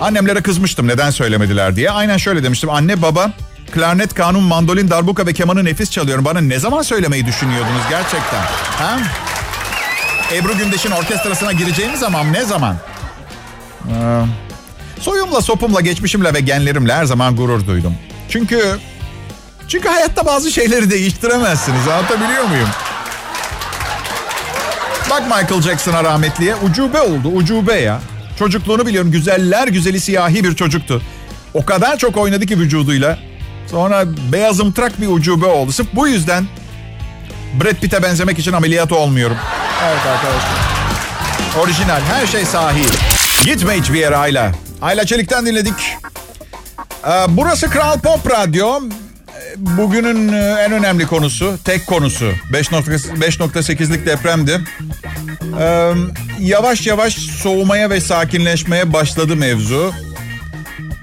Annemlere 0.00 0.42
kızmıştım 0.42 0.86
neden 0.88 1.10
söylemediler 1.10 1.76
diye. 1.76 1.90
Aynen 1.90 2.16
şöyle 2.16 2.42
demiştim. 2.42 2.70
Anne 2.70 3.02
baba 3.02 3.30
klarnet, 3.72 4.14
kanun, 4.14 4.42
mandolin, 4.42 4.90
darbuka 4.90 5.26
ve 5.26 5.32
kemanı 5.32 5.64
nefis 5.64 5.90
çalıyorum. 5.90 6.24
Bana 6.24 6.40
ne 6.40 6.58
zaman 6.58 6.82
söylemeyi 6.82 7.26
düşünüyordunuz 7.26 7.82
gerçekten? 7.90 8.42
Ha? 8.78 8.98
Ebru 10.34 10.58
Gündeş'in 10.58 10.90
orkestrasına 10.90 11.52
gireceğim 11.52 11.96
zaman 11.96 12.32
ne 12.32 12.44
zaman? 12.44 12.76
Ee, 13.88 14.22
soyumla, 15.00 15.40
sopumla, 15.40 15.80
geçmişimle 15.80 16.34
ve 16.34 16.40
genlerimle 16.40 16.94
her 16.94 17.04
zaman 17.04 17.36
gurur 17.36 17.66
duydum. 17.66 17.94
Çünkü 18.28 18.78
çünkü 19.68 19.88
hayatta 19.88 20.26
bazı 20.26 20.50
şeyleri 20.50 20.90
değiştiremezsiniz. 20.90 21.88
Anlatabiliyor 21.88 22.44
muyum? 22.44 22.68
Bak 25.10 25.22
Michael 25.22 25.62
Jackson'a 25.62 26.04
rahmetliye 26.04 26.54
ucube 26.56 27.00
oldu. 27.00 27.28
Ucube 27.28 27.74
ya. 27.74 28.00
Çocukluğunu 28.38 28.86
biliyorum. 28.86 29.10
Güzeller 29.10 29.68
güzeli 29.68 30.00
siyahi 30.00 30.44
bir 30.44 30.56
çocuktu. 30.56 31.02
O 31.54 31.64
kadar 31.64 31.96
çok 31.98 32.16
oynadı 32.16 32.46
ki 32.46 32.58
vücuduyla. 32.58 33.18
Sonra 33.70 34.04
beyazımtırak 34.32 35.00
bir 35.00 35.06
ucube 35.06 35.46
oldu. 35.46 35.72
Sırf 35.72 35.88
bu 35.92 36.08
yüzden 36.08 36.46
Brad 37.60 37.74
Pitt'e 37.74 38.02
benzemek 38.02 38.38
için 38.38 38.52
ameliyat 38.52 38.92
olmuyorum. 38.92 39.36
Evet 39.84 40.06
arkadaşlar. 40.06 40.50
Orijinal. 41.62 42.00
Her 42.00 42.26
şey 42.26 42.44
sahi. 42.44 42.82
Gitme 43.44 43.80
hiçbir 43.80 43.98
yere 43.98 44.16
Ayla. 44.16 44.52
Ayla 44.82 45.06
Çelik'ten 45.06 45.46
dinledik. 45.46 45.96
Ee, 47.06 47.10
burası 47.28 47.70
Kral 47.70 47.98
Pop 47.98 48.30
Radyo. 48.30 48.80
Bugünün 49.56 50.32
en 50.32 50.72
önemli 50.72 51.06
konusu, 51.06 51.58
tek 51.64 51.86
konusu 51.86 52.32
5.8'lik 52.52 54.06
depremdi. 54.06 54.60
Ee, 55.60 55.92
yavaş 56.40 56.86
yavaş 56.86 57.14
soğumaya 57.14 57.90
ve 57.90 58.00
sakinleşmeye 58.00 58.92
başladı 58.92 59.36
mevzu. 59.36 59.92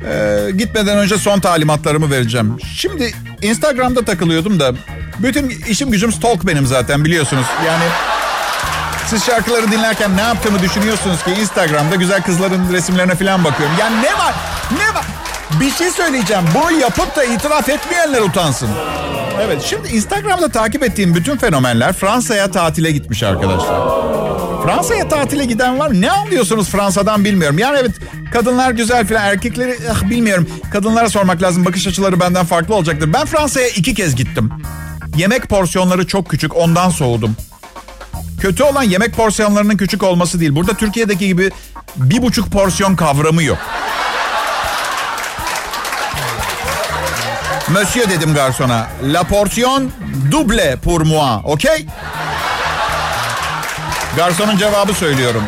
Ee, 0.06 0.52
gitmeden 0.58 0.98
önce 0.98 1.18
son 1.18 1.40
talimatlarımı 1.40 2.12
vereceğim. 2.12 2.58
Şimdi 2.76 3.14
Instagram'da 3.42 4.06
takılıyordum 4.06 4.60
da 4.60 4.74
bütün 5.20 5.50
işim 5.50 5.92
gücüm 5.92 6.12
stalk 6.12 6.48
benim 6.48 6.66
zaten 6.68 7.06
biliyorsunuz. 7.06 7.46
Yani 7.66 7.84
siz 9.08 9.26
şarkıları 9.26 9.72
dinlerken 9.72 10.18
ne 10.18 10.22
yaptığımı 10.22 10.62
düşünüyorsunuz 10.62 11.24
ki 11.24 11.32
Instagram'da 11.32 11.96
güzel 11.96 12.22
kızların 12.22 12.74
resimlerine 12.74 13.16
falan 13.16 13.44
bakıyorum. 13.44 13.76
Yani 13.80 14.02
ne 14.02 14.14
var? 14.14 14.34
Bir 15.52 15.72
şey 15.72 15.92
söyleyeceğim. 15.92 16.44
Bunu 16.56 16.72
yapıp 16.80 17.16
da 17.16 17.24
itiraf 17.24 17.70
etmeyenler 17.70 18.22
utansın. 18.22 18.70
Evet 19.42 19.62
şimdi 19.62 19.88
Instagram'da 19.88 20.50
takip 20.50 20.84
ettiğim 20.84 21.16
bütün 21.16 21.38
fenomenler 21.38 21.94
Fransa'ya 21.94 22.52
tatile 22.52 22.92
gitmiş 22.92 23.24
arkadaşlar. 23.24 23.80
Fransa'ya 24.64 25.08
tatile 25.10 25.46
giden 25.46 25.80
var. 25.80 26.02
Ne 26.02 26.12
anlıyorsunuz 26.12 26.70
Fransa'dan 26.70 27.26
bilmiyorum. 27.26 27.60
Yani 27.60 27.78
evet 27.82 27.92
kadınlar 28.34 28.72
güzel 28.72 29.08
filan 29.08 29.24
erkekleri 29.24 29.78
ah, 29.92 30.10
bilmiyorum. 30.10 30.50
Kadınlara 30.72 31.10
sormak 31.10 31.42
lazım. 31.42 31.66
Bakış 31.66 31.88
açıları 31.88 32.20
benden 32.20 32.46
farklı 32.46 32.76
olacaktır. 32.76 33.14
Ben 33.14 33.26
Fransa'ya 33.26 33.68
iki 33.68 33.94
kez 33.94 34.16
gittim. 34.16 34.52
Yemek 35.18 35.50
porsiyonları 35.50 36.08
çok 36.08 36.30
küçük 36.30 36.56
ondan 36.56 36.90
soğudum. 36.90 37.36
Kötü 38.42 38.64
olan 38.64 38.84
yemek 38.84 39.16
porsiyonlarının 39.16 39.78
küçük 39.78 40.04
olması 40.04 40.40
değil. 40.40 40.56
Burada 40.56 40.74
Türkiye'deki 40.74 41.28
gibi 41.28 41.52
bir 41.96 42.22
buçuk 42.22 42.52
porsiyon 42.52 42.96
kavramı 42.96 43.44
yok. 43.44 43.58
Monsieur 47.70 48.10
dedim 48.10 48.34
garsona. 48.34 48.88
La 49.02 49.24
portion 49.24 49.92
double 50.32 50.78
pour 50.84 51.06
moi. 51.06 51.42
Okey? 51.44 51.86
Garsonun 54.16 54.58
cevabı 54.58 54.94
söylüyorum. 54.94 55.44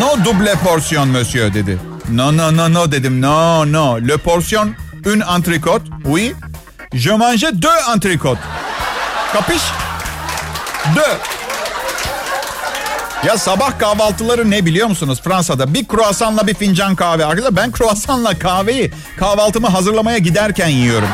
No 0.00 0.24
double 0.24 0.54
portion 0.64 1.08
monsieur 1.08 1.54
dedi. 1.54 1.78
No 2.08 2.36
no 2.36 2.56
no 2.56 2.74
no 2.74 2.92
dedim. 2.92 3.22
No 3.22 3.64
no. 3.72 3.98
Le 4.08 4.16
portion 4.16 4.74
une 5.06 5.22
entrecôte. 5.24 5.82
Oui. 6.04 6.34
Je 6.94 7.10
mange 7.10 7.46
deux 7.52 7.78
entrecôtes. 7.94 8.38
Kapış? 9.32 9.62
Deux. 10.94 11.37
Ya 13.24 13.38
sabah 13.38 13.78
kahvaltıları 13.78 14.50
ne 14.50 14.66
biliyor 14.66 14.88
musunuz 14.88 15.20
Fransa'da? 15.24 15.74
Bir 15.74 15.88
kruasanla 15.88 16.46
bir 16.46 16.54
fincan 16.54 16.96
kahve. 16.96 17.24
Arkadaşlar 17.24 17.56
ben 17.56 17.72
kruasanla 17.72 18.38
kahveyi 18.38 18.92
kahvaltımı 19.18 19.66
hazırlamaya 19.66 20.18
giderken 20.18 20.68
yiyorum. 20.68 21.08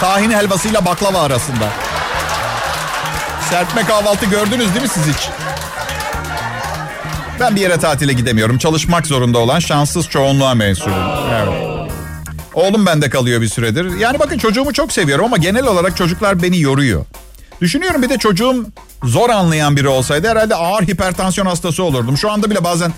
Tahin 0.00 0.30
helvasıyla 0.30 0.84
baklava 0.84 1.18
arasında. 1.22 1.68
Serpme 3.50 3.84
kahvaltı 3.84 4.26
gördünüz 4.26 4.68
değil 4.74 4.82
mi 4.82 4.88
siz 4.88 5.06
hiç? 5.06 5.28
Ben 7.40 7.56
bir 7.56 7.60
yere 7.60 7.78
tatile 7.78 8.12
gidemiyorum. 8.12 8.58
Çalışmak 8.58 9.06
zorunda 9.06 9.38
olan 9.38 9.58
şanssız 9.58 10.08
çoğunluğa 10.08 10.54
mensubum. 10.54 10.94
Evet. 11.32 11.72
Oğlum 12.54 12.86
bende 12.86 13.10
kalıyor 13.10 13.40
bir 13.40 13.48
süredir. 13.48 13.98
Yani 13.98 14.18
bakın 14.18 14.38
çocuğumu 14.38 14.72
çok 14.72 14.92
seviyorum 14.92 15.24
ama 15.24 15.36
genel 15.36 15.66
olarak 15.66 15.96
çocuklar 15.96 16.42
beni 16.42 16.60
yoruyor. 16.60 17.04
Düşünüyorum 17.60 18.02
bir 18.02 18.08
de 18.08 18.18
çocuğum 18.18 18.66
zor 19.04 19.30
anlayan 19.30 19.76
biri 19.76 19.88
olsaydı 19.88 20.28
herhalde 20.28 20.54
ağır 20.54 20.82
hipertansiyon 20.82 21.46
hastası 21.46 21.82
olurdum. 21.82 22.18
Şu 22.18 22.30
anda 22.30 22.50
bile 22.50 22.64
bazen 22.64 22.92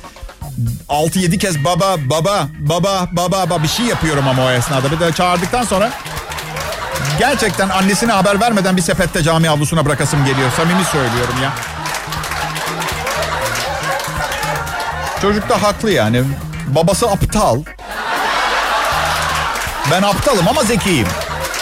6-7 0.89 1.39
kez 1.39 1.65
baba 1.65 1.97
baba 2.11 2.49
baba 2.59 3.09
baba 3.13 3.51
baba 3.51 3.63
bir 3.63 3.69
şey 3.69 3.87
yapıyorum 3.87 4.29
ama 4.29 4.45
o 4.45 4.51
esnada. 4.51 4.91
Bir 4.91 5.01
de 5.01 5.13
çağırdıktan 5.13 5.63
sonra 5.65 5.91
gerçekten 7.19 7.69
annesine 7.69 8.13
haber 8.13 8.41
vermeden 8.41 8.77
bir 8.77 8.83
sepette 8.83 9.23
cami 9.23 9.51
avlusuna 9.51 9.87
bırakasım 9.87 10.25
geliyor. 10.25 10.51
Samimi 10.57 10.85
söylüyorum 10.85 11.35
ya. 11.43 11.53
Çocuk 15.23 15.49
da 15.49 15.63
haklı 15.63 15.91
yani. 15.91 16.23
Babası 16.67 17.11
aptal. 17.11 17.63
Ben 19.91 20.03
aptalım 20.03 20.49
ama 20.49 20.63
zekiyim. 20.65 21.07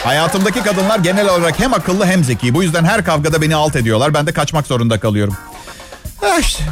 Hayatımdaki 0.05 0.63
kadınlar 0.63 0.99
genel 0.99 1.29
olarak 1.29 1.59
hem 1.61 1.75
akıllı 1.75 2.07
hem 2.07 2.25
zeki. 2.25 2.55
Bu 2.55 2.63
yüzden 2.63 2.85
her 2.85 3.05
kavgada 3.05 3.43
beni 3.43 3.55
alt 3.55 3.77
ediyorlar. 3.77 4.15
Ben 4.15 4.27
de 4.27 4.33
kaçmak 4.33 4.67
zorunda 4.67 5.01
kalıyorum. 5.01 5.37
İşte. 6.41 6.65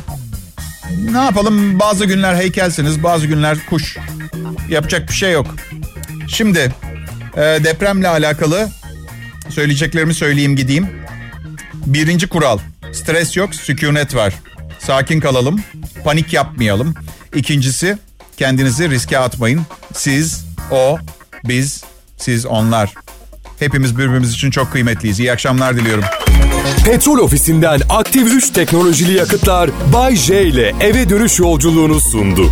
Ne 1.11 1.19
yapalım 1.19 1.79
bazı 1.81 2.05
günler 2.05 2.35
heykelsiniz 2.35 3.03
bazı 3.03 3.27
günler 3.27 3.59
kuş. 3.71 3.97
Yapacak 4.69 5.09
bir 5.09 5.15
şey 5.15 5.33
yok. 5.33 5.47
Şimdi 6.29 6.75
e, 7.37 7.41
depremle 7.41 8.09
alakalı 8.09 8.69
söyleyeceklerimi 9.49 10.15
söyleyeyim 10.15 10.57
gideyim. 10.57 10.89
Birinci 11.75 12.29
kural 12.29 12.59
stres 12.93 13.37
yok 13.37 13.55
sükunet 13.55 14.15
var. 14.15 14.35
Sakin 14.79 15.21
kalalım 15.21 15.61
panik 16.05 16.33
yapmayalım. 16.33 16.95
İkincisi 17.35 17.99
kendinizi 18.37 18.91
riske 18.91 19.19
atmayın. 19.19 19.67
Siz, 19.95 20.45
o, 20.71 20.99
biz, 21.45 21.85
siz, 22.17 22.47
onlar. 22.47 22.95
Hepimiz 23.61 23.99
birbirimiz 23.99 24.33
için 24.33 24.51
çok 24.51 24.73
kıymetliyiz. 24.73 25.21
İyi 25.21 25.33
akşamlar 25.33 25.77
diliyorum. 25.77 26.05
Petrol 26.85 27.19
ofisinden 27.19 27.81
aktif 27.89 28.33
3 28.33 28.51
teknolojili 28.51 29.13
yakıtlar 29.13 29.71
Bay 29.93 30.17
J 30.17 30.43
ile 30.43 30.75
eve 30.81 31.09
dönüş 31.09 31.39
yolculuğunu 31.39 32.01
sundu. 32.01 32.51